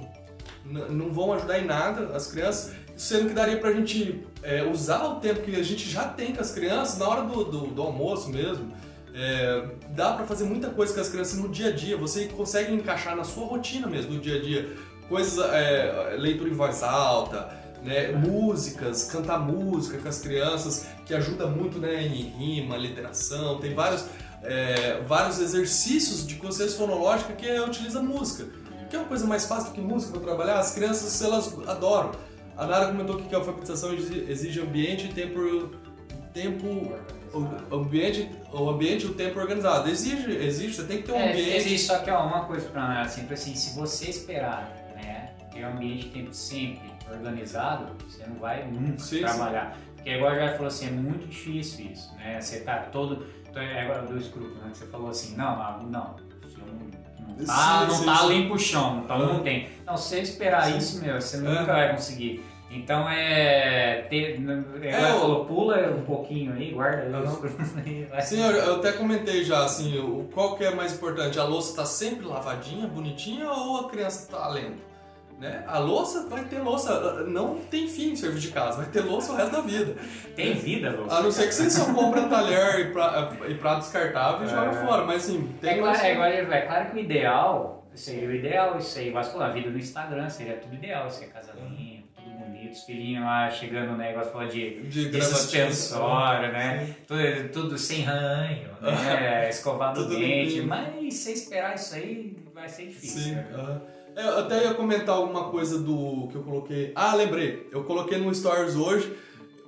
[0.72, 5.15] não vão ajudar em nada as crianças, sendo que daria pra gente é, usar o
[5.15, 8.30] tempo que a gente já tem com as crianças na hora do, do, do almoço
[8.30, 8.72] mesmo.
[9.13, 12.74] É, dá pra fazer muita coisa com as crianças no dia a dia, você consegue
[12.74, 14.69] encaixar na sua rotina mesmo, no dia a dia.
[15.09, 17.49] Coisas, é, leitura em voz alta,
[17.84, 23.74] né, músicas, cantar música com as crianças, que ajuda muito né, em rima, literação, tem
[23.74, 24.05] vários,
[24.43, 28.45] é, vários exercícios de consciência fonológica que utiliza música.
[28.92, 32.12] Que é uma coisa mais fácil do que música para trabalhar, as crianças elas adoram.
[32.58, 35.72] A Nara comentou que a alfabetização exi- exige ambiente e tempo,
[36.34, 36.68] tempo
[37.34, 39.89] o ambiente, o ambiente o tempo organizado.
[39.89, 41.56] Exige, exige, você tem que ter um É, ambiente.
[41.56, 45.70] existe só que ó, uma coisa pra sempre assim, se você esperar, né, ter um
[45.70, 49.20] ambiente de tempo sempre organizado, você não vai nunca Sim, sim.
[49.22, 49.78] trabalhar.
[49.96, 52.42] Porque igual já falou assim, é muito difícil isso, né?
[52.42, 53.26] Você tá todo.
[53.50, 54.70] então, É agora do escrúpulo, né?
[54.72, 56.16] Que você falou assim, não, não,
[57.46, 59.39] tá, Sim, não tá limpo o chão, então não Ah.
[59.39, 59.68] tem.
[59.86, 60.78] Não, se você esperar Sim.
[60.78, 61.39] isso, meu, você É.
[61.39, 62.44] nunca vai conseguir.
[62.74, 64.06] Então é.
[64.10, 64.42] Ter,
[64.82, 67.10] é, É, o- falou, pula um pouquinho aí, guarda
[68.10, 68.22] vai.
[68.22, 71.38] Sim, eu, eu até comentei já, assim, o, qual que é mais importante?
[71.38, 74.78] A louça tá sempre lavadinha, bonitinha ou a criança tá lendo?
[75.42, 75.64] Né?
[75.68, 79.36] A louça vai ter louça, não tem fim serviço de casa, vai ter louça o
[79.36, 79.96] resto da vida.
[80.36, 81.12] Tem vida, Lúcio.
[81.18, 84.54] A não ser que você só compra talher e, pra, e prato descartável e É.
[84.54, 87.88] joga fora, mas assim, tem É claro, louça- é, igual- é claro que o ideal
[87.96, 91.26] seria o ideal, isso aí, mas pô, a vida no Instagram seria tudo ideal, você
[91.26, 95.22] é casa limpa, tudo bonito, os filhinhos lá chegando no negócio falando de, De de
[95.24, 96.96] suspensório, né?
[97.08, 99.50] Tudo, tudo sem ranho, né?
[99.50, 100.62] Escovado o Tudo dente.
[100.62, 103.22] Mas se esperar isso aí, vai ser difícil.
[103.24, 103.32] Sim.
[103.36, 103.48] né?
[103.56, 103.82] aham.
[103.98, 106.91] É, Eu até ia comentar alguma coisa do que eu coloquei.
[106.95, 107.68] Ah, lembrei.
[107.72, 109.16] Eu coloquei no Stories hoje,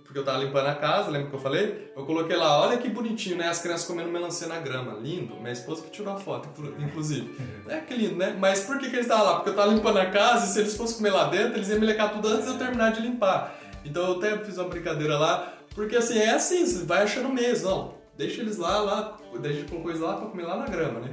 [0.04, 1.92] porque eu tava limpando a casa, lembra que eu falei?
[1.96, 3.48] Eu coloquei lá, olha que bonitinho, né?
[3.48, 4.94] As crianças comendo melancia na grama.
[5.00, 5.36] Lindo.
[5.38, 7.36] Minha esposa que tirou a foto, inclu- inclusive.
[7.70, 8.36] É que lindo, né?
[8.38, 9.36] Mas por que, que eles estavam lá?
[9.36, 11.80] Porque eu tava limpando a casa e se eles fossem comer lá dentro, eles iam
[11.80, 13.58] me lecar tudo antes de eu terminar de limpar.
[13.86, 17.70] Então eu até fiz uma brincadeira lá, porque assim, é assim, você vai achando mesmo,
[17.70, 18.04] não.
[18.16, 21.10] Deixa eles lá, lá, deixa com coisa lá pra comer lá na grama, né?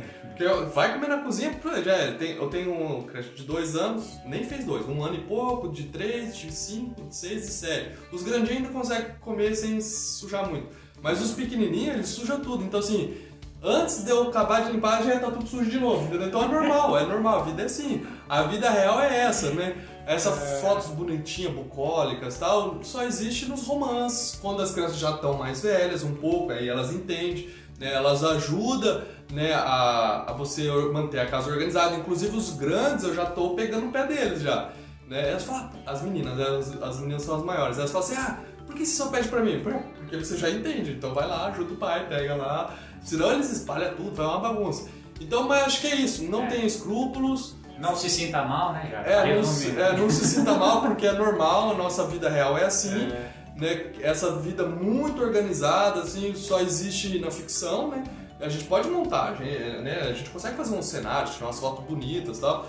[0.75, 2.13] Vai comer na cozinha, já é.
[2.13, 5.69] Tem- eu tenho um creche de dois anos, nem fez dois, um ano e pouco,
[5.69, 7.91] de três, de cinco, de seis e sete.
[8.13, 10.69] Os grandinhos ainda conseguem comer sem sujar muito.
[11.03, 12.65] Mas os pequenininhos, eles sujam tudo.
[12.65, 13.15] Então assim,
[13.63, 16.29] antes de eu acabar de limpar, já tá tudo sujo de novo, entendeu?
[16.29, 18.07] Então é normal, é normal, a vida é assim.
[18.29, 19.77] A vida real é essa, né?
[20.07, 25.35] Essas fotos bonitinhas, bucólicas e tal, só existe nos romances, quando as crianças já estão
[25.35, 27.49] mais velhas um pouco, aí elas entendem,
[27.81, 27.93] né?
[27.93, 29.03] elas ajudam
[29.33, 31.97] né, a, a você manter a casa organizada.
[31.97, 34.69] Inclusive os grandes, eu já tô pegando o pé deles já.
[35.09, 35.31] Né?
[35.31, 38.39] Elas falam, as meninas, né, as, as meninas são as maiores, elas falam assim, ah,
[38.67, 39.59] por que você só pede pra mim?
[39.61, 42.73] "Por- Porque você já entende, então vai lá, ajuda o pai, pega lá.
[43.03, 44.89] Senão eles espalham tudo, vai uma bagunça.
[45.21, 46.47] Então, mas acho que é isso, não É.
[46.49, 48.99] tem escrúpulos, Não se sinta mal, né, já?
[49.03, 49.41] é, não,
[49.85, 53.31] é, não se sinta mal porque é normal, a nossa vida real é assim, É.
[53.61, 53.93] né?
[54.01, 58.05] Essa vida muito organizada, assim, só existe na ficção, né?
[58.41, 60.01] A gente pode montar, a gente, né?
[60.01, 62.67] A gente consegue fazer um cenário, tirar umas fotos bonitas e tal.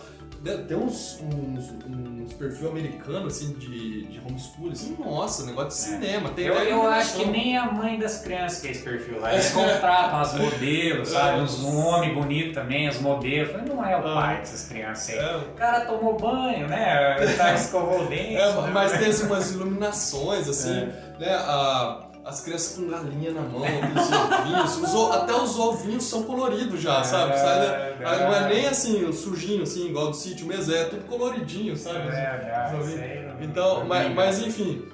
[0.68, 6.30] Tem uns, uns, uns perfil americano, assim, de, de homeschool, assim, nossa, negócio de cinema.
[6.30, 6.50] Tem É.
[6.50, 9.34] Eu, eu acho que nem a mãe das crianças tem esse perfil lá.
[9.34, 11.40] Eles contratam as modelos, sabe?
[11.40, 11.42] É.
[11.44, 13.54] Uns homens bonitos também, as modelos.
[13.54, 14.14] Mas não é o Ah.
[14.16, 15.20] pai dessas crianças aí.
[15.20, 17.16] É, O cara tomou banho, né?
[17.38, 18.36] Tá, escovou o dente.
[18.36, 18.72] É, né?
[18.74, 20.86] mas tem assim, umas iluminações, assim, É.
[21.20, 21.36] né?
[21.36, 26.82] A, as crianças com galinha na mão, aqueles ovinhos, os até os ovinhos são coloridos
[26.82, 27.38] já, sabe?
[27.38, 27.78] Sai da-
[28.12, 32.08] É, não é nem assim, sujinho, assim, igual do sítio mesmo, é tudo coloridinho, sabe?
[32.08, 32.56] É, é,
[33.04, 34.86] aí não- Então, não mas, mas enfim,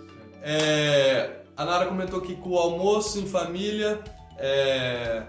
[0.42, 4.00] é, a Nara comentou aqui que o almoço em família,
[4.40, 5.22] é,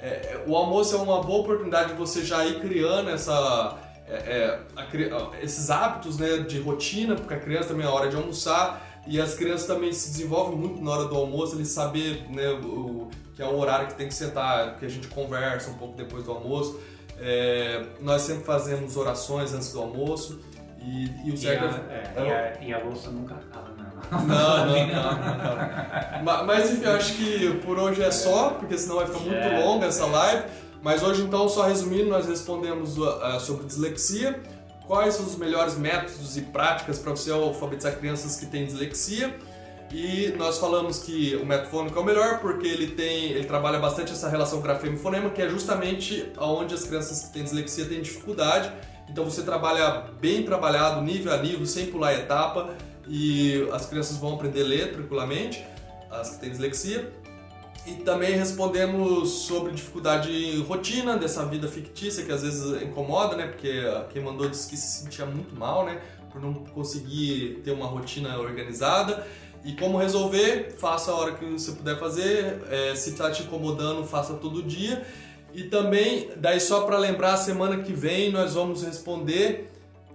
[0.00, 3.76] é, o almoço é uma boa oportunidade de você já ir criando essa,
[4.08, 8.16] é, é, a esses hábitos né, de rotina, porque a criança também é hora de
[8.16, 12.48] almoçar e as crianças também se desenvolvem muito na hora do almoço, eles saber né,
[12.50, 15.74] o, o- que é um horário que tem que sentar, que a gente conversa um
[15.74, 16.80] pouco depois do almoço.
[17.18, 20.40] É, nós sempre fazemos orações antes do almoço
[20.80, 23.68] e, e o E certo a, é- é, e, a, e a louça nunca acaba,
[23.76, 24.26] não.
[24.26, 26.24] não, não, não, não.
[26.24, 29.34] Ma- Mas enfim, eu acho que por hoje é só, porque senão vai ficar muito
[29.34, 29.64] É.
[29.64, 30.44] longa essa live.
[30.82, 34.40] Mas hoje, então, só resumindo, nós respondemos uh, sobre dislexia.
[34.86, 39.36] Quais são os melhores métodos e práticas para você alfabetizar crianças que têm dislexia?
[39.92, 44.12] E nós falamos que o método é o melhor porque ele tem, ele trabalha bastante
[44.12, 48.00] essa relação grafema e fonema, que é justamente onde as crianças que têm dislexia têm
[48.00, 48.70] dificuldade.
[49.08, 52.74] Então você trabalha bem trabalhado, nível a nível, sem pular etapa,
[53.08, 55.64] e as crianças vão aprender a ler tranquilamente,
[56.10, 57.12] as que têm dislexia.
[57.86, 63.46] E também respondemos sobre dificuldade rotina dessa vida fictícia que às vezes incomoda, né?
[63.46, 63.80] Porque
[64.12, 66.00] quem mandou disse que se sentia muito mal, né?
[66.32, 69.24] Por não conseguir ter uma rotina organizada.
[69.64, 72.60] E como resolver, faça a hora que você puder fazer.
[72.70, 75.06] É, se está te incomodando, faça todo dia.
[75.54, 79.70] E também, daí só para lembrar, semana que vem nós vamos responder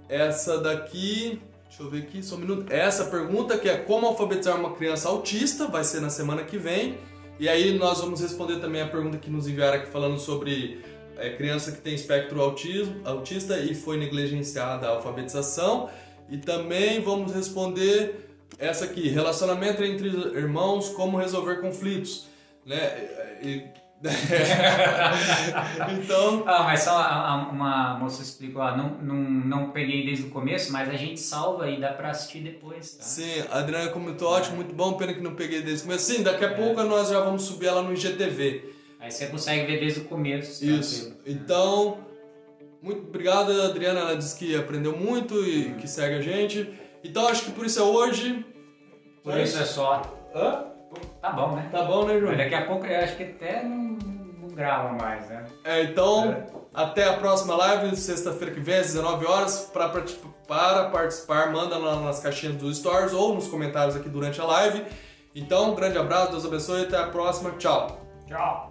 [0.09, 1.41] essa daqui.
[1.69, 2.69] Deixa eu ver aqui, só um minuto.
[2.69, 6.97] Essa pergunta que é como alfabetizar uma criança autista, vai ser na semana que vem.
[7.41, 10.79] E aí nós vamos responder também a pergunta que nos enviaram aqui falando sobre
[11.17, 15.89] é, criança que tem espectro autismo, autista e foi negligenciada a alfabetização.
[16.29, 18.29] E também vamos responder
[18.59, 22.27] essa aqui, relacionamento entre irmãos, como resolver conflitos.
[22.63, 23.09] Né?
[23.41, 23.80] E-
[25.93, 30.25] então, Ah, mas só a- a- uma moça explicou, ah, não, não, não peguei desde
[30.25, 33.03] o começo, mas a gente salva e dá pra assistir depois, tá?
[33.03, 36.11] sim, a Adriana comentou, ótimo, muito bom, pena que não peguei desde o começo.
[36.13, 38.73] Sim, daqui a pouco nós já vamos subir ela no IGTV.
[38.99, 40.63] Aí você consegue ver desde o começo.
[40.63, 41.05] Isso.
[41.11, 41.21] tranquilo.
[41.43, 41.97] Então,
[42.81, 43.99] muito obrigado, Adriana.
[44.01, 46.71] Ela disse que aprendeu muito e que segue a gente.
[47.03, 48.45] Então, acho que por isso é hoje.
[49.23, 50.01] Por isso é só.
[50.35, 50.65] Hã?
[51.21, 51.69] Tá bom, né?
[51.71, 52.29] Tá bom, né, João?
[52.31, 53.97] Mas daqui a pouco eu acho que até não,
[54.41, 55.45] não grava mais, né?
[55.63, 56.45] É, então, É.
[56.73, 59.69] até a próxima live, sexta-feira que vem, às 19 horas.
[59.71, 59.89] Para
[60.47, 64.83] para participar, manda lá nas caixinhas dos stories ou nos comentários aqui durante a live.
[65.33, 67.51] Então, um grande abraço, Deus abençoe e até a próxima.
[67.51, 68.01] Tchau.
[68.27, 68.70] Tchau!